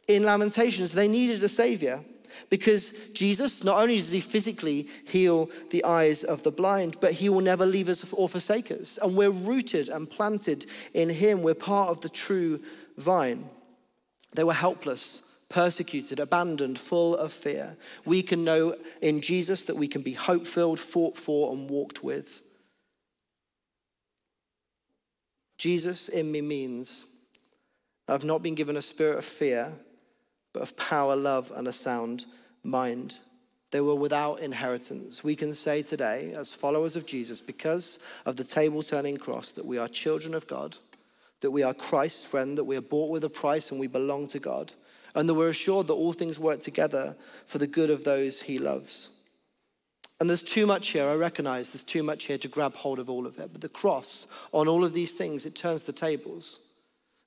in 0.08 0.24
Lamentations. 0.24 0.92
They 0.92 1.08
needed 1.08 1.42
a 1.42 1.48
savior 1.48 2.04
because 2.48 3.10
Jesus, 3.10 3.64
not 3.64 3.80
only 3.80 3.96
does 3.96 4.12
he 4.12 4.20
physically 4.20 4.88
heal 5.06 5.50
the 5.70 5.84
eyes 5.84 6.24
of 6.24 6.42
the 6.42 6.50
blind, 6.50 6.96
but 7.00 7.12
he 7.12 7.28
will 7.28 7.40
never 7.40 7.66
leave 7.66 7.88
us 7.88 8.12
or 8.12 8.28
forsake 8.28 8.70
us. 8.70 8.98
And 9.00 9.16
we're 9.16 9.30
rooted 9.30 9.88
and 9.88 10.08
planted 10.08 10.66
in 10.94 11.08
him. 11.08 11.42
We're 11.42 11.54
part 11.54 11.90
of 11.90 12.00
the 12.00 12.08
true 12.08 12.60
vine. 12.96 13.46
They 14.32 14.44
were 14.44 14.54
helpless, 14.54 15.22
persecuted, 15.48 16.20
abandoned, 16.20 16.78
full 16.78 17.16
of 17.16 17.32
fear. 17.32 17.76
We 18.04 18.22
can 18.22 18.44
know 18.44 18.76
in 19.02 19.20
Jesus 19.20 19.64
that 19.64 19.76
we 19.76 19.88
can 19.88 20.02
be 20.02 20.14
hope 20.14 20.46
filled, 20.46 20.78
fought 20.78 21.16
for, 21.16 21.52
and 21.52 21.68
walked 21.68 22.02
with. 22.02 22.42
Jesus 25.60 26.08
in 26.08 26.32
me 26.32 26.40
means 26.40 27.04
I've 28.08 28.24
not 28.24 28.42
been 28.42 28.54
given 28.54 28.78
a 28.78 28.82
spirit 28.82 29.18
of 29.18 29.26
fear, 29.26 29.74
but 30.54 30.62
of 30.62 30.74
power, 30.74 31.14
love, 31.14 31.52
and 31.54 31.68
a 31.68 31.72
sound 31.72 32.24
mind. 32.64 33.18
They 33.70 33.82
were 33.82 33.94
without 33.94 34.40
inheritance. 34.40 35.22
We 35.22 35.36
can 35.36 35.52
say 35.52 35.82
today, 35.82 36.32
as 36.34 36.54
followers 36.54 36.96
of 36.96 37.04
Jesus, 37.04 37.42
because 37.42 37.98
of 38.24 38.36
the 38.36 38.42
table 38.42 38.82
turning 38.82 39.18
cross, 39.18 39.52
that 39.52 39.66
we 39.66 39.76
are 39.76 39.86
children 39.86 40.32
of 40.32 40.46
God, 40.46 40.78
that 41.42 41.50
we 41.50 41.62
are 41.62 41.74
Christ's 41.74 42.24
friend, 42.24 42.56
that 42.56 42.64
we 42.64 42.78
are 42.78 42.80
bought 42.80 43.10
with 43.10 43.24
a 43.24 43.28
price 43.28 43.70
and 43.70 43.78
we 43.78 43.86
belong 43.86 44.28
to 44.28 44.38
God. 44.38 44.72
and 45.14 45.28
that 45.28 45.34
we're 45.34 45.50
assured 45.50 45.88
that 45.88 45.92
all 45.92 46.14
things 46.14 46.38
work 46.38 46.60
together 46.60 47.16
for 47.44 47.58
the 47.58 47.66
good 47.66 47.90
of 47.90 48.04
those 48.04 48.40
he 48.40 48.58
loves. 48.58 49.10
And 50.20 50.28
there's 50.28 50.42
too 50.42 50.66
much 50.66 50.88
here. 50.88 51.08
I 51.08 51.14
recognize 51.14 51.72
there's 51.72 51.82
too 51.82 52.02
much 52.02 52.24
here 52.24 52.36
to 52.38 52.48
grab 52.48 52.74
hold 52.74 52.98
of 52.98 53.08
all 53.08 53.26
of 53.26 53.38
it. 53.38 53.50
But 53.52 53.62
the 53.62 53.70
cross 53.70 54.26
on 54.52 54.68
all 54.68 54.84
of 54.84 54.92
these 54.92 55.14
things, 55.14 55.46
it 55.46 55.56
turns 55.56 55.84
the 55.84 55.92
tables. 55.92 56.60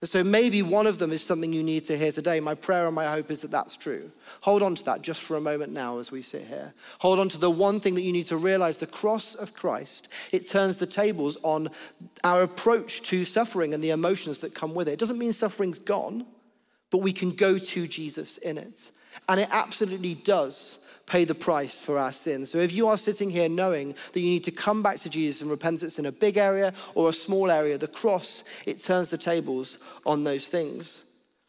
And 0.04 0.10
so 0.10 0.22
maybe 0.22 0.62
one 0.62 0.86
of 0.86 1.00
them 1.00 1.14
is 1.14 1.24
something 1.24 1.54
you 1.54 1.64
need 1.64 1.86
to 1.86 1.98
hear 1.98 2.12
today. 2.12 2.40
My 2.42 2.56
prayer 2.56 2.86
and 2.88 2.94
my 2.94 3.10
hope 3.10 3.32
is 3.32 3.42
that 3.42 3.52
that's 3.52 3.78
true. 3.78 4.12
Hold 4.42 4.62
on 4.62 4.76
to 4.76 4.84
that 4.84 5.02
just 5.02 5.24
for 5.24 5.38
a 5.38 5.42
moment 5.42 5.72
now 5.72 5.98
as 5.98 6.12
we 6.12 6.22
sit 6.22 6.44
here. 6.44 6.74
Hold 7.00 7.20
on 7.20 7.30
to 7.30 7.38
the 7.38 7.50
one 7.50 7.80
thing 7.80 7.96
that 7.96 8.02
you 8.02 8.12
need 8.12 8.28
to 8.28 8.36
realize 8.38 8.80
the 8.80 8.86
cross 8.86 9.34
of 9.34 9.54
Christ. 9.54 10.10
It 10.34 10.48
turns 10.48 10.76
the 10.76 10.86
tables 10.86 11.38
on 11.42 11.70
our 12.24 12.44
approach 12.44 13.02
to 13.04 13.24
suffering 13.24 13.74
and 13.74 13.82
the 13.82 13.92
emotions 13.92 14.40
that 14.40 14.54
come 14.54 14.76
with 14.76 14.90
it. 14.90 14.92
It 14.92 15.00
doesn't 15.00 15.18
mean 15.18 15.32
suffering's 15.32 15.80
gone, 15.80 16.26
but 16.92 16.98
we 16.98 17.14
can 17.14 17.32
go 17.32 17.58
to 17.58 17.88
Jesus 17.88 18.38
in 18.40 18.58
it. 18.58 18.92
And 19.30 19.40
it 19.40 19.48
absolutely 19.52 20.16
does 20.16 20.80
pay 21.06 21.26
the 21.26 21.36
price 21.36 21.82
for 21.82 21.98
our 21.98 22.12
sins. 22.12 22.52
So 22.52 22.60
if 22.60 22.72
you 22.72 22.88
are 22.88 22.98
sitting 22.98 23.30
here 23.30 23.50
knowing 23.50 23.96
that 24.14 24.20
you 24.20 24.30
need 24.30 24.44
to 24.46 24.52
come 24.52 24.82
back 24.82 24.98
to 25.00 25.10
Jesus 25.10 25.42
and 25.42 25.52
repentance 25.52 26.00
in 26.00 26.06
a 26.06 26.12
big 26.12 26.38
area 26.38 26.74
or 26.96 27.10
a 27.10 27.14
small 27.14 27.52
area, 27.52 27.78
the 27.78 27.88
cross, 27.88 28.44
it 28.66 28.82
turns 28.82 29.10
the 29.10 29.18
tables 29.18 29.78
on 30.06 30.24
those 30.24 30.48
things. 30.48 31.04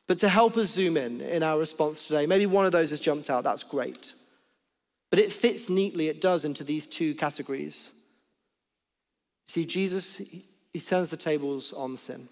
But 0.06 0.18
to 0.18 0.28
help 0.28 0.56
us 0.56 0.70
zoom 0.70 0.96
in 0.96 1.20
in 1.20 1.42
our 1.42 1.58
response 1.58 2.06
today, 2.06 2.26
maybe 2.26 2.46
one 2.46 2.66
of 2.66 2.72
those 2.72 2.90
has 2.90 3.00
jumped 3.00 3.30
out, 3.30 3.44
that's 3.44 3.62
great. 3.62 4.12
But 5.10 5.18
it 5.18 5.32
fits 5.32 5.70
neatly, 5.70 6.08
it 6.08 6.20
does, 6.20 6.44
into 6.44 6.64
these 6.64 6.86
two 6.86 7.14
categories. 7.14 7.92
See, 9.46 9.64
Jesus, 9.64 10.16
he 10.16 10.80
turns 10.80 11.10
the 11.10 11.16
tables 11.16 11.72
on 11.72 11.96
sin. 11.96 12.28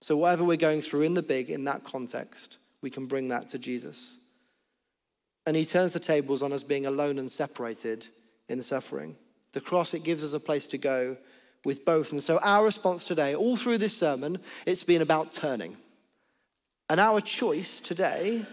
So, 0.00 0.16
whatever 0.16 0.44
we're 0.44 0.56
going 0.56 0.82
through 0.82 1.02
in 1.02 1.14
the 1.14 1.22
big, 1.22 1.50
in 1.50 1.64
that 1.64 1.82
context, 1.82 2.58
we 2.82 2.90
can 2.90 3.06
bring 3.06 3.28
that 3.28 3.48
to 3.48 3.58
Jesus. 3.58 4.23
And 5.46 5.56
he 5.56 5.64
turns 5.64 5.92
the 5.92 6.00
tables 6.00 6.42
on 6.42 6.52
us 6.52 6.62
being 6.62 6.86
alone 6.86 7.18
and 7.18 7.30
separated 7.30 8.06
in 8.48 8.62
suffering. 8.62 9.16
The 9.52 9.60
cross, 9.60 9.94
it 9.94 10.04
gives 10.04 10.24
us 10.24 10.32
a 10.32 10.40
place 10.40 10.66
to 10.68 10.78
go 10.78 11.16
with 11.64 11.84
both. 11.84 12.12
And 12.12 12.22
so, 12.22 12.38
our 12.42 12.64
response 12.64 13.04
today, 13.04 13.34
all 13.34 13.56
through 13.56 13.78
this 13.78 13.96
sermon, 13.96 14.38
it's 14.66 14.84
been 14.84 15.02
about 15.02 15.32
turning. 15.32 15.76
And 16.90 17.00
our 17.00 17.20
choice 17.20 17.80
today, 17.80 18.44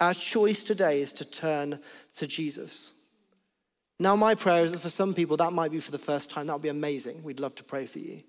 our 0.00 0.14
choice 0.14 0.62
today 0.62 1.00
is 1.00 1.12
to 1.14 1.24
turn 1.24 1.80
to 2.16 2.26
Jesus. 2.26 2.92
Now, 3.98 4.14
my 4.14 4.34
prayer 4.34 4.62
is 4.62 4.72
that 4.72 4.80
for 4.80 4.90
some 4.90 5.14
people, 5.14 5.38
that 5.38 5.52
might 5.52 5.70
be 5.70 5.80
for 5.80 5.90
the 5.90 5.98
first 5.98 6.28
time. 6.28 6.46
That 6.46 6.54
would 6.54 6.62
be 6.62 6.68
amazing. 6.68 7.22
We'd 7.22 7.40
love 7.40 7.54
to 7.56 7.64
pray 7.64 7.86
for 7.86 7.98
you. 7.98 8.22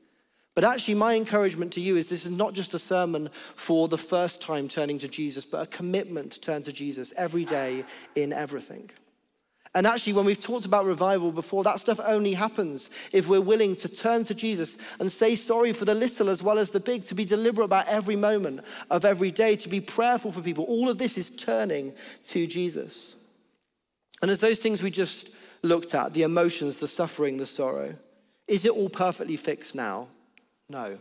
But 0.57 0.63
actually, 0.63 0.95
my 0.95 1.13
encouragement 1.13 1.73
to 1.73 1.81
you 1.81 1.97
is 1.97 2.09
this 2.09 2.25
is 2.25 2.31
not 2.31 2.55
just 2.55 2.73
a 2.73 2.79
sermon 2.79 3.29
for 3.53 3.87
the 3.87 3.95
first 3.95 4.41
time 4.41 4.67
turning 4.67 4.97
to 4.97 5.07
Jesus, 5.07 5.45
but 5.45 5.61
a 5.61 5.67
commitment 5.67 6.31
to 6.31 6.41
turn 6.41 6.63
to 6.63 6.73
Jesus 6.73 7.13
every 7.15 7.45
day 7.45 7.85
in 8.15 8.33
everything. 8.33 8.89
And 9.75 9.85
actually, 9.85 10.13
when 10.13 10.25
we've 10.25 10.39
talked 10.39 10.65
about 10.65 10.85
revival 10.85 11.31
before, 11.31 11.63
that 11.63 11.79
stuff 11.79 11.99
only 12.03 12.33
happens 12.33 12.89
if 13.13 13.27
we're 13.27 13.39
willing 13.39 13.75
to 13.75 13.87
turn 13.87 14.23
to 14.23 14.33
Jesus 14.33 14.79
and 14.99 15.11
say 15.11 15.35
sorry 15.35 15.73
for 15.73 15.85
the 15.85 15.93
little 15.93 16.27
as 16.27 16.41
well 16.41 16.57
as 16.57 16.71
the 16.71 16.79
big, 16.79 17.05
to 17.05 17.13
be 17.13 17.23
deliberate 17.23 17.65
about 17.65 17.87
every 17.87 18.15
moment 18.15 18.61
of 18.89 19.05
every 19.05 19.29
day, 19.29 19.55
to 19.57 19.69
be 19.69 19.79
prayerful 19.79 20.31
for 20.31 20.41
people. 20.41 20.63
All 20.63 20.89
of 20.89 20.97
this 20.97 21.19
is 21.19 21.29
turning 21.29 21.93
to 22.29 22.47
Jesus. 22.47 23.15
And 24.23 24.31
as 24.31 24.39
those 24.39 24.57
things 24.57 24.81
we 24.81 24.89
just 24.89 25.29
looked 25.61 25.93
at 25.93 26.15
the 26.15 26.23
emotions, 26.23 26.79
the 26.79 26.87
suffering, 26.87 27.37
the 27.37 27.45
sorrow 27.45 27.93
is 28.47 28.65
it 28.65 28.71
all 28.71 28.89
perfectly 28.89 29.35
fixed 29.35 29.75
now? 29.75 30.07
No. 30.69 30.97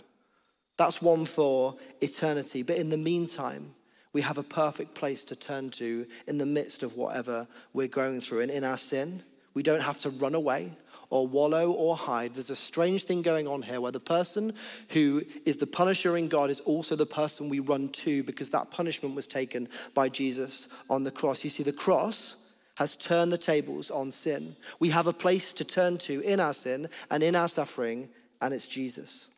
That's 0.76 1.00
one 1.00 1.24
for 1.24 1.76
eternity. 2.00 2.62
But 2.62 2.76
in 2.76 2.90
the 2.90 2.96
meantime, 2.96 3.74
we 4.12 4.22
have 4.22 4.38
a 4.38 4.42
perfect 4.42 4.94
place 4.94 5.24
to 5.24 5.36
turn 5.36 5.70
to 5.72 6.06
in 6.26 6.38
the 6.38 6.46
midst 6.46 6.82
of 6.82 6.96
whatever 6.96 7.46
we're 7.72 7.88
going 7.88 8.20
through. 8.20 8.40
And 8.40 8.50
in 8.50 8.64
our 8.64 8.78
sin, 8.78 9.22
we 9.54 9.62
don't 9.62 9.82
have 9.82 10.00
to 10.00 10.10
run 10.10 10.34
away 10.34 10.72
or 11.10 11.26
wallow 11.26 11.70
or 11.70 11.96
hide. 11.96 12.34
There's 12.34 12.50
a 12.50 12.56
strange 12.56 13.04
thing 13.04 13.22
going 13.22 13.46
on 13.46 13.62
here 13.62 13.80
where 13.80 13.92
the 13.92 14.00
person 14.00 14.52
who 14.90 15.22
is 15.44 15.56
the 15.56 15.66
punisher 15.66 16.16
in 16.16 16.28
God 16.28 16.50
is 16.50 16.60
also 16.60 16.96
the 16.96 17.06
person 17.06 17.48
we 17.48 17.60
run 17.60 17.88
to 17.90 18.22
because 18.22 18.50
that 18.50 18.70
punishment 18.70 19.14
was 19.14 19.26
taken 19.26 19.68
by 19.94 20.08
Jesus 20.08 20.68
on 20.90 21.04
the 21.04 21.10
cross. 21.10 21.44
You 21.44 21.50
see, 21.50 21.62
the 21.62 21.72
cross 21.72 22.36
has 22.76 22.96
turned 22.96 23.32
the 23.32 23.38
tables 23.38 23.90
on 23.90 24.10
sin. 24.10 24.56
We 24.78 24.90
have 24.90 25.06
a 25.06 25.12
place 25.12 25.52
to 25.54 25.64
turn 25.64 25.98
to 25.98 26.20
in 26.20 26.40
our 26.40 26.54
sin 26.54 26.88
and 27.10 27.22
in 27.22 27.34
our 27.34 27.48
suffering, 27.48 28.08
and 28.42 28.52
it's 28.52 28.66
Jesus. 28.66 29.28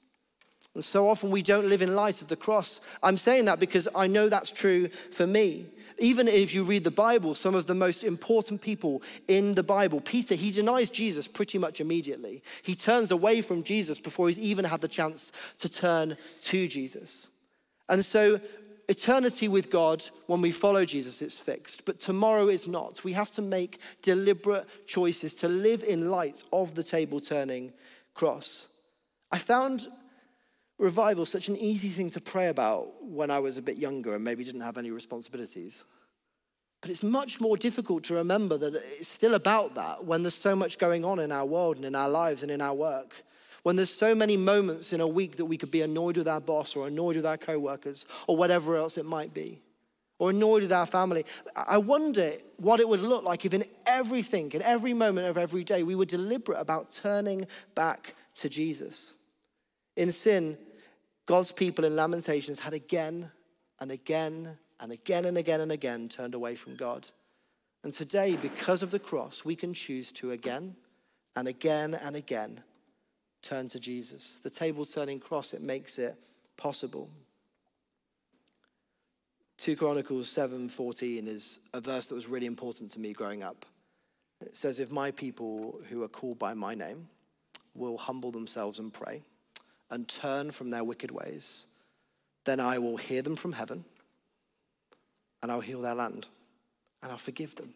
And 0.78 0.84
so 0.84 1.08
often 1.08 1.32
we 1.32 1.42
don't 1.42 1.68
live 1.68 1.82
in 1.82 1.96
light 1.96 2.22
of 2.22 2.28
the 2.28 2.36
cross. 2.36 2.80
I'm 3.02 3.16
saying 3.16 3.46
that 3.46 3.58
because 3.58 3.88
I 3.96 4.06
know 4.06 4.28
that's 4.28 4.52
true 4.52 4.86
for 5.10 5.26
me. 5.26 5.66
Even 5.98 6.28
if 6.28 6.54
you 6.54 6.62
read 6.62 6.84
the 6.84 6.92
Bible, 6.92 7.34
some 7.34 7.56
of 7.56 7.66
the 7.66 7.74
most 7.74 8.04
important 8.04 8.62
people 8.62 9.02
in 9.26 9.56
the 9.56 9.64
Bible, 9.64 10.00
Peter, 10.00 10.36
he 10.36 10.52
denies 10.52 10.88
Jesus 10.88 11.26
pretty 11.26 11.58
much 11.58 11.80
immediately. 11.80 12.44
He 12.62 12.76
turns 12.76 13.10
away 13.10 13.40
from 13.40 13.64
Jesus 13.64 13.98
before 13.98 14.28
he's 14.28 14.38
even 14.38 14.64
had 14.64 14.80
the 14.80 14.86
chance 14.86 15.32
to 15.58 15.68
turn 15.68 16.16
to 16.42 16.68
Jesus. 16.68 17.26
And 17.88 18.04
so 18.04 18.40
eternity 18.86 19.48
with 19.48 19.72
God, 19.72 20.04
when 20.28 20.40
we 20.40 20.52
follow 20.52 20.84
Jesus, 20.84 21.20
it's 21.20 21.40
fixed. 21.40 21.86
But 21.86 21.98
tomorrow 21.98 22.46
is 22.46 22.68
not. 22.68 23.02
We 23.02 23.14
have 23.14 23.32
to 23.32 23.42
make 23.42 23.80
deliberate 24.02 24.64
choices 24.86 25.34
to 25.34 25.48
live 25.48 25.82
in 25.82 26.08
light 26.08 26.44
of 26.52 26.76
the 26.76 26.84
table 26.84 27.18
turning 27.18 27.72
cross. 28.14 28.68
I 29.32 29.38
found 29.38 29.88
revival 30.78 31.26
such 31.26 31.48
an 31.48 31.56
easy 31.56 31.88
thing 31.88 32.10
to 32.10 32.20
pray 32.20 32.48
about 32.48 33.02
when 33.02 33.30
I 33.30 33.40
was 33.40 33.58
a 33.58 33.62
bit 33.62 33.76
younger 33.76 34.14
and 34.14 34.24
maybe 34.24 34.44
didn't 34.44 34.60
have 34.60 34.78
any 34.78 34.90
responsibilities. 34.90 35.84
But 36.80 36.90
it's 36.90 37.02
much 37.02 37.40
more 37.40 37.56
difficult 37.56 38.04
to 38.04 38.14
remember 38.14 38.56
that 38.58 38.74
it's 38.74 39.08
still 39.08 39.34
about 39.34 39.74
that 39.74 40.04
when 40.04 40.22
there's 40.22 40.34
so 40.34 40.54
much 40.54 40.78
going 40.78 41.04
on 41.04 41.18
in 41.18 41.32
our 41.32 41.44
world 41.44 41.76
and 41.76 41.84
in 41.84 41.94
our 41.94 42.08
lives 42.08 42.42
and 42.42 42.52
in 42.52 42.60
our 42.60 42.74
work. 42.74 43.24
When 43.64 43.74
there's 43.74 43.92
so 43.92 44.14
many 44.14 44.36
moments 44.36 44.92
in 44.92 45.00
a 45.00 45.06
week 45.06 45.36
that 45.36 45.44
we 45.46 45.56
could 45.56 45.72
be 45.72 45.82
annoyed 45.82 46.16
with 46.16 46.28
our 46.28 46.40
boss 46.40 46.76
or 46.76 46.86
annoyed 46.86 47.16
with 47.16 47.26
our 47.26 47.36
coworkers 47.36 48.06
or 48.28 48.36
whatever 48.36 48.76
else 48.76 48.96
it 48.96 49.04
might 49.04 49.34
be, 49.34 49.60
or 50.20 50.30
annoyed 50.30 50.62
with 50.62 50.72
our 50.72 50.86
family. 50.86 51.24
I 51.54 51.78
wonder 51.78 52.32
what 52.58 52.78
it 52.78 52.88
would 52.88 53.00
look 53.00 53.24
like 53.24 53.44
if 53.44 53.52
in 53.52 53.64
everything, 53.84 54.52
in 54.52 54.62
every 54.62 54.94
moment 54.94 55.26
of 55.26 55.36
every 55.36 55.64
day, 55.64 55.82
we 55.82 55.96
were 55.96 56.04
deliberate 56.04 56.60
about 56.60 56.92
turning 56.92 57.46
back 57.74 58.14
to 58.36 58.48
Jesus. 58.48 59.14
In 59.96 60.12
sin, 60.12 60.56
God's 61.28 61.52
people 61.52 61.84
in 61.84 61.94
Lamentations 61.94 62.58
had 62.58 62.72
again 62.72 63.30
and 63.80 63.90
again 63.90 64.56
and 64.80 64.90
again 64.90 65.26
and 65.26 65.36
again 65.36 65.60
and 65.60 65.70
again 65.70 66.08
turned 66.08 66.34
away 66.34 66.54
from 66.54 66.74
God. 66.74 67.10
And 67.84 67.92
today, 67.92 68.36
because 68.40 68.82
of 68.82 68.90
the 68.90 68.98
cross, 68.98 69.44
we 69.44 69.54
can 69.54 69.74
choose 69.74 70.10
to 70.12 70.30
again 70.30 70.74
and 71.36 71.46
again 71.46 71.92
and 71.92 72.16
again 72.16 72.62
turn 73.42 73.68
to 73.68 73.78
Jesus. 73.78 74.38
The 74.38 74.48
table 74.48 74.86
turning 74.86 75.20
cross, 75.20 75.52
it 75.52 75.60
makes 75.60 75.98
it 75.98 76.16
possible. 76.56 77.10
2 79.58 79.76
Chronicles 79.76 80.34
7:14 80.34 81.26
is 81.26 81.60
a 81.74 81.80
verse 81.82 82.06
that 82.06 82.14
was 82.14 82.26
really 82.26 82.46
important 82.46 82.90
to 82.92 83.00
me 83.00 83.12
growing 83.12 83.42
up. 83.42 83.66
It 84.40 84.56
says 84.56 84.78
if 84.78 84.90
my 84.90 85.10
people 85.10 85.78
who 85.90 86.02
are 86.02 86.08
called 86.08 86.38
by 86.38 86.54
my 86.54 86.74
name 86.74 87.10
will 87.74 87.98
humble 87.98 88.30
themselves 88.30 88.78
and 88.78 88.90
pray 88.90 89.24
and 89.90 90.08
turn 90.08 90.50
from 90.50 90.70
their 90.70 90.84
wicked 90.84 91.10
ways, 91.10 91.66
then 92.44 92.60
I 92.60 92.78
will 92.78 92.96
hear 92.96 93.22
them 93.22 93.36
from 93.36 93.52
heaven 93.52 93.84
and 95.42 95.50
I'll 95.50 95.60
heal 95.60 95.80
their 95.80 95.94
land 95.94 96.26
and 97.02 97.12
I'll 97.12 97.18
forgive 97.18 97.54
them. 97.56 97.74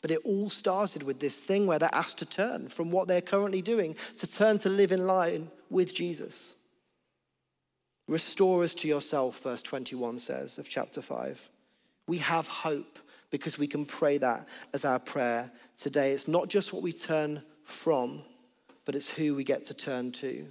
But 0.00 0.10
it 0.10 0.20
all 0.24 0.50
started 0.50 1.04
with 1.04 1.20
this 1.20 1.38
thing 1.38 1.66
where 1.66 1.78
they're 1.78 1.88
asked 1.92 2.18
to 2.18 2.26
turn 2.26 2.68
from 2.68 2.90
what 2.90 3.06
they're 3.06 3.20
currently 3.20 3.62
doing 3.62 3.94
to 4.18 4.30
turn 4.30 4.58
to 4.60 4.68
live 4.68 4.92
in 4.92 5.06
line 5.06 5.50
with 5.70 5.94
Jesus. 5.94 6.54
Restore 8.08 8.64
us 8.64 8.74
to 8.74 8.88
yourself, 8.88 9.42
verse 9.42 9.62
21 9.62 10.18
says 10.18 10.58
of 10.58 10.68
chapter 10.68 11.00
5. 11.00 11.48
We 12.08 12.18
have 12.18 12.48
hope 12.48 12.98
because 13.30 13.58
we 13.58 13.68
can 13.68 13.86
pray 13.86 14.18
that 14.18 14.46
as 14.74 14.84
our 14.84 14.98
prayer 14.98 15.50
today. 15.76 16.12
It's 16.12 16.28
not 16.28 16.48
just 16.48 16.72
what 16.72 16.82
we 16.82 16.92
turn 16.92 17.42
from, 17.64 18.22
but 18.84 18.96
it's 18.96 19.08
who 19.08 19.36
we 19.36 19.44
get 19.44 19.64
to 19.66 19.74
turn 19.74 20.10
to 20.12 20.46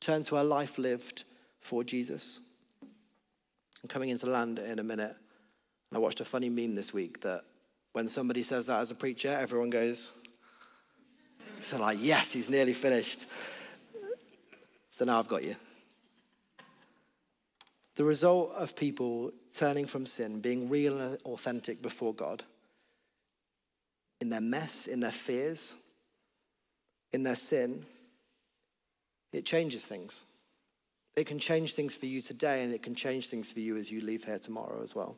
turn 0.00 0.24
to 0.24 0.40
a 0.40 0.42
life 0.42 0.78
lived 0.78 1.24
for 1.60 1.84
Jesus. 1.84 2.40
I'm 2.82 3.88
coming 3.88 4.10
into 4.10 4.26
land 4.26 4.58
in 4.58 4.78
a 4.78 4.82
minute. 4.82 5.14
I 5.94 5.98
watched 5.98 6.20
a 6.20 6.24
funny 6.24 6.48
meme 6.48 6.74
this 6.74 6.92
week 6.92 7.20
that 7.22 7.42
when 7.92 8.08
somebody 8.08 8.42
says 8.42 8.66
that 8.66 8.80
as 8.80 8.90
a 8.90 8.94
preacher, 8.94 9.28
everyone 9.28 9.70
goes, 9.70 10.12
so 11.62 11.80
like, 11.80 11.98
yes, 12.00 12.32
he's 12.32 12.50
nearly 12.50 12.72
finished. 12.74 13.26
So 14.90 15.04
now 15.04 15.18
I've 15.18 15.28
got 15.28 15.44
you. 15.44 15.56
The 17.96 18.04
result 18.04 18.52
of 18.52 18.76
people 18.76 19.32
turning 19.52 19.86
from 19.86 20.06
sin, 20.06 20.40
being 20.40 20.68
real 20.68 21.00
and 21.00 21.18
authentic 21.24 21.82
before 21.82 22.14
God, 22.14 22.44
in 24.20 24.30
their 24.30 24.40
mess, 24.40 24.86
in 24.86 25.00
their 25.00 25.10
fears, 25.10 25.74
in 27.12 27.22
their 27.22 27.36
sin, 27.36 27.84
it 29.32 29.44
changes 29.44 29.84
things. 29.84 30.24
It 31.16 31.26
can 31.26 31.38
change 31.38 31.74
things 31.74 31.96
for 31.96 32.06
you 32.06 32.20
today, 32.20 32.62
and 32.62 32.72
it 32.72 32.82
can 32.82 32.94
change 32.94 33.28
things 33.28 33.50
for 33.50 33.60
you 33.60 33.76
as 33.76 33.90
you 33.90 34.00
leave 34.00 34.24
here 34.24 34.38
tomorrow 34.38 34.82
as 34.82 34.94
well. 34.94 35.16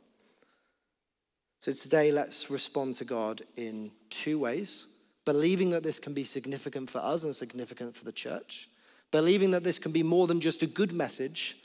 So 1.60 1.72
today, 1.72 2.10
let's 2.10 2.50
respond 2.50 2.94
to 2.96 3.04
God 3.04 3.42
in 3.56 3.90
two 4.08 4.38
ways 4.38 4.86
believing 5.26 5.70
that 5.70 5.82
this 5.82 5.98
can 5.98 6.14
be 6.14 6.24
significant 6.24 6.90
for 6.90 6.98
us 6.98 7.24
and 7.24 7.36
significant 7.36 7.94
for 7.94 8.04
the 8.04 8.12
church, 8.12 8.68
believing 9.10 9.50
that 9.50 9.62
this 9.62 9.78
can 9.78 9.92
be 9.92 10.02
more 10.02 10.26
than 10.26 10.40
just 10.40 10.62
a 10.62 10.66
good 10.66 10.92
message 10.92 11.56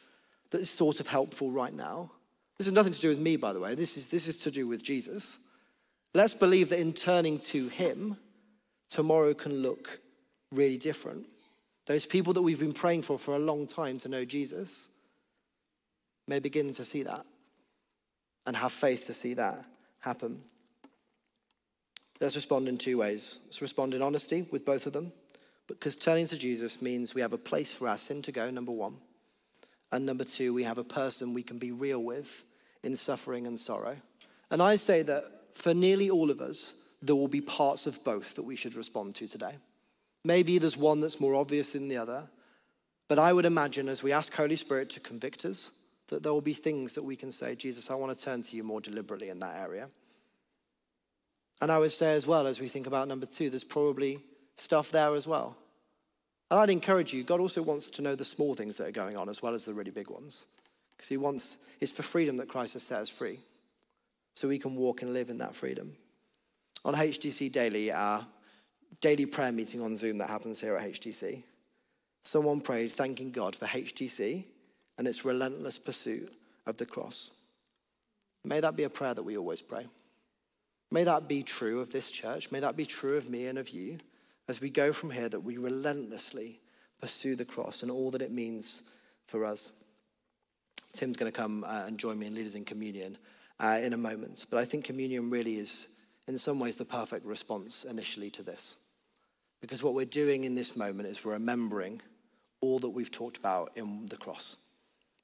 that 0.52 0.62
is 0.62 0.70
sort 0.70 1.00
of 1.00 1.08
helpful 1.08 1.50
right 1.50 1.74
now. 1.74 2.12
This 2.58 2.68
has 2.68 2.74
nothing 2.74 2.94
to 2.94 3.02
do 3.02 3.10
with 3.10 3.20
me, 3.20 3.38
by 3.38 3.54
the 3.54 3.60
way. 3.60 3.74
This 3.74 3.98
is, 3.98 4.08
this 4.08 4.28
is 4.28 4.38
to 4.42 4.52
do 4.52 4.68
with 4.68 4.84
Jesus. 4.84 5.40
Let's 6.14 6.34
believe 6.34 6.70
that 6.70 6.80
in 6.80 6.94
turning 6.94 7.40
to 7.40 7.68
Him, 7.70 8.18
tomorrow 8.88 9.34
can 9.34 9.62
look 9.62 10.00
really 10.52 10.78
different. 10.78 11.26
Those 11.86 12.06
people 12.06 12.34
that 12.34 12.42
we've 12.42 12.60
been 12.60 12.74
praying 12.74 13.04
for 13.04 13.20
for 13.20 13.36
a 13.36 13.40
long 13.40 13.68
time 13.68 13.98
to 14.00 14.10
know 14.10 14.26
Jesus 14.26 14.90
may 16.28 16.40
begin 16.40 16.74
to 16.74 16.84
see 16.84 17.04
that 17.04 17.26
and 18.48 18.58
have 18.58 18.72
faith 18.72 19.06
to 19.08 19.14
see 19.14 19.36
that 19.36 19.64
happen. 20.00 20.42
Let's 22.20 22.36
respond 22.36 22.68
in 22.68 22.78
two 22.78 22.98
ways. 22.98 23.40
Let's 23.46 23.62
respond 23.62 23.94
in 23.94 24.02
honesty 24.02 24.48
with 24.52 24.66
both 24.66 24.88
of 24.88 24.94
them, 24.94 25.12
because 25.68 25.96
turning 25.96 26.28
to 26.28 26.38
Jesus 26.38 26.82
means 26.82 27.14
we 27.14 27.22
have 27.22 27.34
a 27.34 27.38
place 27.38 27.74
for 27.74 27.88
our 27.88 27.98
sin 27.98 28.22
to 28.24 28.32
go, 28.32 28.50
number 28.50 28.72
one. 28.72 28.96
And 29.92 30.06
number 30.06 30.24
two, 30.24 30.54
we 30.54 30.64
have 30.64 30.78
a 30.78 30.84
person 30.84 31.34
we 31.34 31.44
can 31.44 31.60
be 31.60 31.72
real 31.72 32.02
with 32.02 32.44
in 32.84 32.96
suffering 32.96 33.46
and 33.46 33.60
sorrow. 33.60 33.98
And 34.50 34.62
I 34.62 34.76
say 34.78 35.02
that 35.04 35.24
for 35.54 35.74
nearly 35.74 36.10
all 36.10 36.32
of 36.32 36.42
us, 36.42 36.76
there 37.02 37.16
will 37.16 37.28
be 37.28 37.42
parts 37.42 37.86
of 37.86 38.04
both 38.04 38.36
that 38.36 38.44
we 38.44 38.56
should 38.56 38.76
respond 38.76 39.16
to 39.16 39.28
today. 39.28 39.56
Maybe 40.26 40.58
there's 40.58 40.76
one 40.76 41.02
that's 41.02 41.20
more 41.20 41.36
obvious 41.36 41.74
than 41.74 41.88
the 41.88 41.98
other, 41.98 42.24
but 43.08 43.20
I 43.20 43.32
would 43.32 43.46
imagine 43.46 43.88
as 43.88 44.02
we 44.02 44.12
ask 44.12 44.34
Holy 44.34 44.56
Spirit 44.56 44.90
to 44.90 45.00
convict 45.00 45.46
us, 45.46 45.70
that 46.08 46.24
there 46.24 46.34
will 46.34 46.42
be 46.42 46.56
things 46.56 46.94
that 46.94 47.04
we 47.04 47.16
can 47.16 47.32
say, 47.32 47.54
Jesus, 47.54 47.92
I 47.92 47.96
want 47.96 48.18
to 48.18 48.26
turn 48.26 48.42
to 48.42 48.56
you 48.56 48.64
more 48.64 48.82
deliberately 48.82 49.30
in 49.30 49.38
that 49.40 49.60
area. 49.60 49.88
And 51.62 51.72
I 51.72 51.78
would 51.78 51.92
say 51.92 52.14
as 52.14 52.26
well, 52.26 52.48
as 52.48 52.60
we 52.60 52.68
think 52.68 52.88
about 52.88 53.08
number 53.08 53.28
two, 53.28 53.52
there's 53.52 53.64
probably 53.64 54.18
stuff 54.58 54.90
there 54.90 55.14
as 55.14 55.28
well. 55.28 55.56
And 56.50 56.60
I'd 56.60 56.72
encourage 56.72 57.14
you, 57.14 57.24
God 57.24 57.40
also 57.40 57.62
wants 57.62 57.92
to 57.92 58.02
know 58.02 58.16
the 58.16 58.26
small 58.26 58.56
things 58.56 58.78
that 58.78 58.88
are 58.88 58.92
going 58.92 59.18
on 59.18 59.30
as 59.30 59.44
well 59.44 59.54
as 59.54 59.66
the 59.66 59.74
really 59.74 59.92
big 59.92 60.10
ones. 60.10 60.48
Because 60.98 61.10
he 61.10 61.18
wants, 61.18 61.58
it's 61.80 61.92
for 61.92 62.02
freedom 62.02 62.38
that 62.38 62.50
Christ 62.50 62.74
has 62.74 62.82
set 62.82 63.00
us 63.00 63.10
free. 63.10 63.40
So 64.34 64.48
we 64.48 64.58
can 64.58 64.76
walk 64.76 65.04
and 65.04 65.14
live 65.14 65.30
in 65.30 65.38
that 65.38 65.54
freedom. 65.54 65.96
On 66.84 66.96
HTC 66.96 67.52
Daily, 67.52 67.92
our 67.92 68.26
daily 69.02 69.26
prayer 69.26 69.52
meeting 69.52 69.82
on 69.82 69.96
Zoom 69.96 70.18
that 70.20 70.30
happens 70.30 70.60
here 70.60 70.76
at 70.76 70.92
HTC, 70.92 71.44
someone 72.24 72.62
prayed 72.62 72.92
thanking 72.92 73.32
God 73.32 73.56
for 73.56 73.66
HTC 73.66 74.46
and 74.98 75.08
its 75.08 75.26
relentless 75.26 75.78
pursuit 75.78 76.34
of 76.66 76.78
the 76.78 76.86
cross. 76.86 77.32
May 78.44 78.60
that 78.60 78.76
be 78.76 78.84
a 78.84 78.90
prayer 78.90 79.14
that 79.14 79.24
we 79.24 79.38
always 79.38 79.62
pray. 79.62 79.88
May 80.92 81.04
that 81.04 81.28
be 81.28 81.44
true 81.44 81.82
of 81.82 81.92
this 81.92 82.12
church. 82.12 82.52
May 82.52 82.60
that 82.60 82.78
be 82.78 82.86
true 82.86 83.18
of 83.18 83.30
me 83.30 83.48
and 83.48 83.58
of 83.58 83.70
you 83.70 83.98
as 84.48 84.62
we 84.62 84.70
go 84.70 84.94
from 84.94 85.10
here, 85.10 85.28
that 85.28 85.40
we 85.40 85.58
relentlessly 85.58 86.60
pursue 87.02 87.36
the 87.36 87.46
cross 87.46 87.82
and 87.82 87.92
all 87.92 88.12
that 88.12 88.22
it 88.22 88.32
means 88.32 88.84
for 89.26 89.44
us. 89.44 89.72
Tim's 90.94 91.18
going 91.18 91.32
to 91.32 91.38
come 91.38 91.64
uh, 91.64 91.84
and 91.88 91.98
join 91.98 92.18
me 92.20 92.28
in 92.28 92.36
Leaders 92.36 92.56
in 92.56 92.64
Communion 92.64 93.18
uh, 93.60 93.80
in 93.82 93.94
a 93.94 93.98
moment. 93.98 94.46
But 94.50 94.60
I 94.60 94.66
think 94.66 94.86
communion 94.86 95.30
really 95.30 95.56
is, 95.56 95.88
in 96.28 96.38
some 96.38 96.60
ways, 96.60 96.76
the 96.76 96.86
perfect 96.86 97.26
response 97.26 97.84
initially 97.84 98.30
to 98.32 98.44
this. 98.44 98.78
Because 99.62 99.82
what 99.82 99.94
we're 99.94 100.06
doing 100.06 100.44
in 100.44 100.56
this 100.56 100.78
moment 100.78 101.10
is 101.10 101.24
we're 101.24 101.34
remembering 101.34 102.02
all 102.62 102.80
that 102.80 102.90
we've 102.90 103.12
talked 103.12 103.38
about 103.38 103.72
in 103.76 104.08
the 104.08 104.18
cross. 104.18 104.58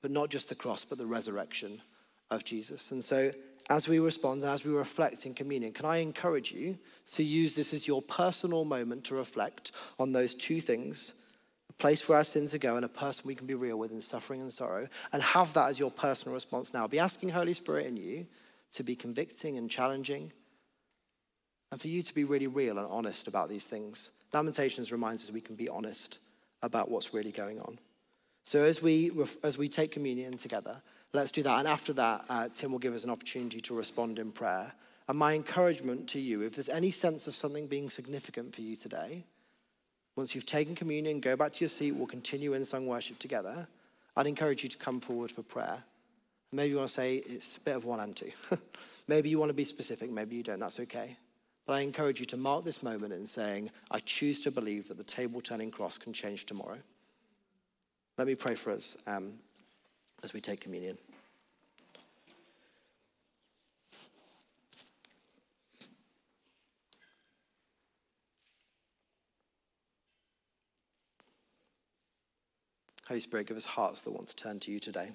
But 0.02 0.12
not 0.12 0.30
just 0.30 0.50
the 0.50 0.56
cross, 0.56 0.84
but 0.84 0.98
the 0.98 1.06
resurrection 1.06 1.82
of 2.30 2.44
Jesus. 2.44 2.92
And 2.92 3.04
so 3.04 3.32
as 3.70 3.88
we 3.88 4.00
respond 4.00 4.42
and 4.42 4.52
as 4.52 4.66
we 4.66 4.72
reflect 4.72 5.26
in 5.26 5.34
communion, 5.34 5.74
can 5.74 5.86
I 5.86 5.98
encourage 5.98 6.52
you 6.52 6.78
to 7.14 7.24
use 7.24 7.56
this 7.56 7.74
as 7.74 7.88
your 7.88 8.02
personal 8.02 8.66
moment 8.66 9.06
to 9.06 9.16
reflect 9.16 9.72
on 10.00 10.12
those 10.12 10.34
two 10.34 10.62
things 10.62 11.14
a 11.70 11.74
place 11.74 12.08
where 12.08 12.18
our 12.18 12.24
sins 12.24 12.52
to 12.52 12.60
go 12.60 12.76
and 12.76 12.84
a 12.84 12.90
person 12.90 13.24
we 13.26 13.36
can 13.36 13.48
be 13.48 13.54
real 13.54 13.80
with 13.80 13.92
in 13.92 14.02
suffering 14.02 14.42
and 14.42 14.52
sorrow, 14.52 14.88
and 15.14 15.24
have 15.24 15.54
that 15.54 15.70
as 15.70 15.80
your 15.80 15.92
personal 15.92 16.34
response 16.34 16.74
now? 16.74 16.86
Be 16.86 17.00
asking 17.00 17.30
Holy 17.30 17.54
Spirit 17.54 17.86
in 17.86 17.96
you 17.96 18.26
to 18.74 18.84
be 18.84 18.96
convicting 18.96 19.58
and 19.58 19.70
challenging, 19.70 20.34
and 21.72 21.80
for 21.80 21.88
you 21.88 22.02
to 22.02 22.14
be 22.14 22.26
really 22.26 22.48
real 22.48 22.78
and 22.78 22.88
honest 22.88 23.28
about 23.28 23.48
these 23.48 23.66
things. 23.66 24.12
Lamentations 24.34 24.92
reminds 24.92 25.24
us 25.24 25.34
we 25.34 25.42
can 25.42 25.56
be 25.56 25.70
honest 25.70 26.20
about 26.62 26.90
what's 26.90 27.14
really 27.14 27.32
going 27.32 27.60
on. 27.60 27.80
So 28.46 28.64
as 28.64 28.82
we, 28.82 29.12
as 29.44 29.58
we 29.58 29.68
take 29.70 29.92
communion 29.92 30.38
together, 30.38 30.82
Let's 31.14 31.32
do 31.32 31.44
that. 31.44 31.60
And 31.60 31.68
after 31.68 31.92
that, 31.94 32.26
uh, 32.30 32.48
Tim 32.54 32.72
will 32.72 32.80
give 32.80 32.94
us 32.94 33.04
an 33.04 33.10
opportunity 33.10 33.60
to 33.62 33.76
respond 33.76 34.18
in 34.18 34.32
prayer. 34.32 34.72
And 35.10 35.18
my 35.18 35.34
encouragement 35.34 36.08
to 36.10 36.20
you, 36.20 36.42
if 36.42 36.56
there's 36.56 36.70
any 36.70 36.92
sense 36.92 37.28
of 37.28 37.36
something 37.36 37.68
being 37.68 37.90
significant 37.90 38.56
for 38.56 38.62
you 38.62 38.78
today, 38.78 39.26
once 40.16 40.34
you've 40.34 40.46
taken 40.46 40.74
communion, 40.74 41.20
go 41.20 41.36
back 41.36 41.54
to 41.54 41.60
your 41.62 41.70
seat, 41.70 41.92
we'll 41.92 42.08
continue 42.08 42.54
in 42.54 42.64
sung 42.64 42.88
worship 42.88 43.20
together. 43.20 43.68
I'd 44.16 44.28
encourage 44.28 44.64
you 44.64 44.70
to 44.70 44.78
come 44.78 45.02
forward 45.02 45.32
for 45.32 45.44
prayer. 45.44 45.84
Maybe 46.54 46.70
you 46.70 46.78
want 46.78 46.90
to 46.90 46.94
say 46.94 47.18
it's 47.18 47.58
a 47.58 47.62
bit 47.62 47.76
of 47.76 47.86
one 47.86 48.00
and 48.00 48.16
two. 48.16 48.32
maybe 49.08 49.30
you 49.30 49.40
want 49.40 49.50
to 49.50 49.54
be 49.54 49.66
specific, 49.66 50.12
maybe 50.12 50.38
you 50.38 50.44
don't, 50.44 50.60
that's 50.60 50.80
okay. 50.82 51.18
But 51.72 51.78
I 51.78 51.82
encourage 51.84 52.20
you 52.20 52.26
to 52.26 52.36
mark 52.36 52.66
this 52.66 52.84
moment 52.84 53.14
in 53.14 53.26
saying, 53.26 53.72
I 53.90 54.00
choose 54.00 54.42
to 54.42 54.52
believe 54.52 54.90
that 54.90 54.98
the 54.98 55.06
table 55.06 55.40
turning 55.40 55.72
cross 55.72 55.98
can 55.98 56.12
change 56.12 56.46
tomorrow. 56.46 56.80
Let 58.18 58.28
me 58.28 58.36
pray 58.36 58.56
for 58.56 58.72
us. 58.72 58.98
Um, 59.08 59.36
as 60.22 60.34
we 60.34 60.42
take 60.42 60.60
communion. 60.60 60.98
Holy 73.08 73.22
Spirit, 73.22 73.48
give 73.48 73.56
us 73.56 73.64
hearts 73.64 74.02
that 74.02 74.12
want 74.12 74.28
to 74.28 74.36
turn 74.36 74.60
to 74.60 74.72
you 74.74 74.82
today. 74.82 75.12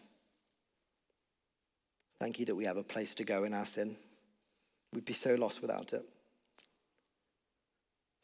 Thank 2.18 2.38
you 2.38 2.46
that 2.46 2.54
we 2.54 2.64
have 2.64 2.78
a 2.78 2.82
place 2.82 3.14
to 3.16 3.24
go 3.24 3.44
in 3.44 3.52
our 3.52 3.66
sin. 3.66 3.98
We'd 4.94 5.04
be 5.04 5.12
so 5.12 5.34
lost 5.34 5.60
without 5.60 5.92
it. 5.92 6.02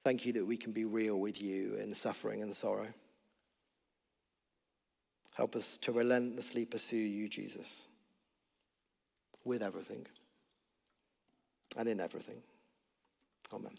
Thank 0.04 0.26
you 0.26 0.32
that 0.32 0.44
we 0.44 0.56
can 0.56 0.72
be 0.72 0.84
real 0.84 1.18
with 1.18 1.40
you 1.40 1.76
in 1.76 1.94
suffering 1.94 2.42
and 2.42 2.54
sorrow. 2.54 2.88
Help 5.36 5.56
us 5.56 5.78
to 5.78 5.92
relentlessly 5.92 6.64
pursue 6.64 6.96
you, 6.96 7.28
Jesus, 7.28 7.86
with 9.44 9.62
everything 9.62 10.06
and 11.76 11.88
in 11.88 12.00
everything. 12.00 12.42
Amen. 13.52 13.72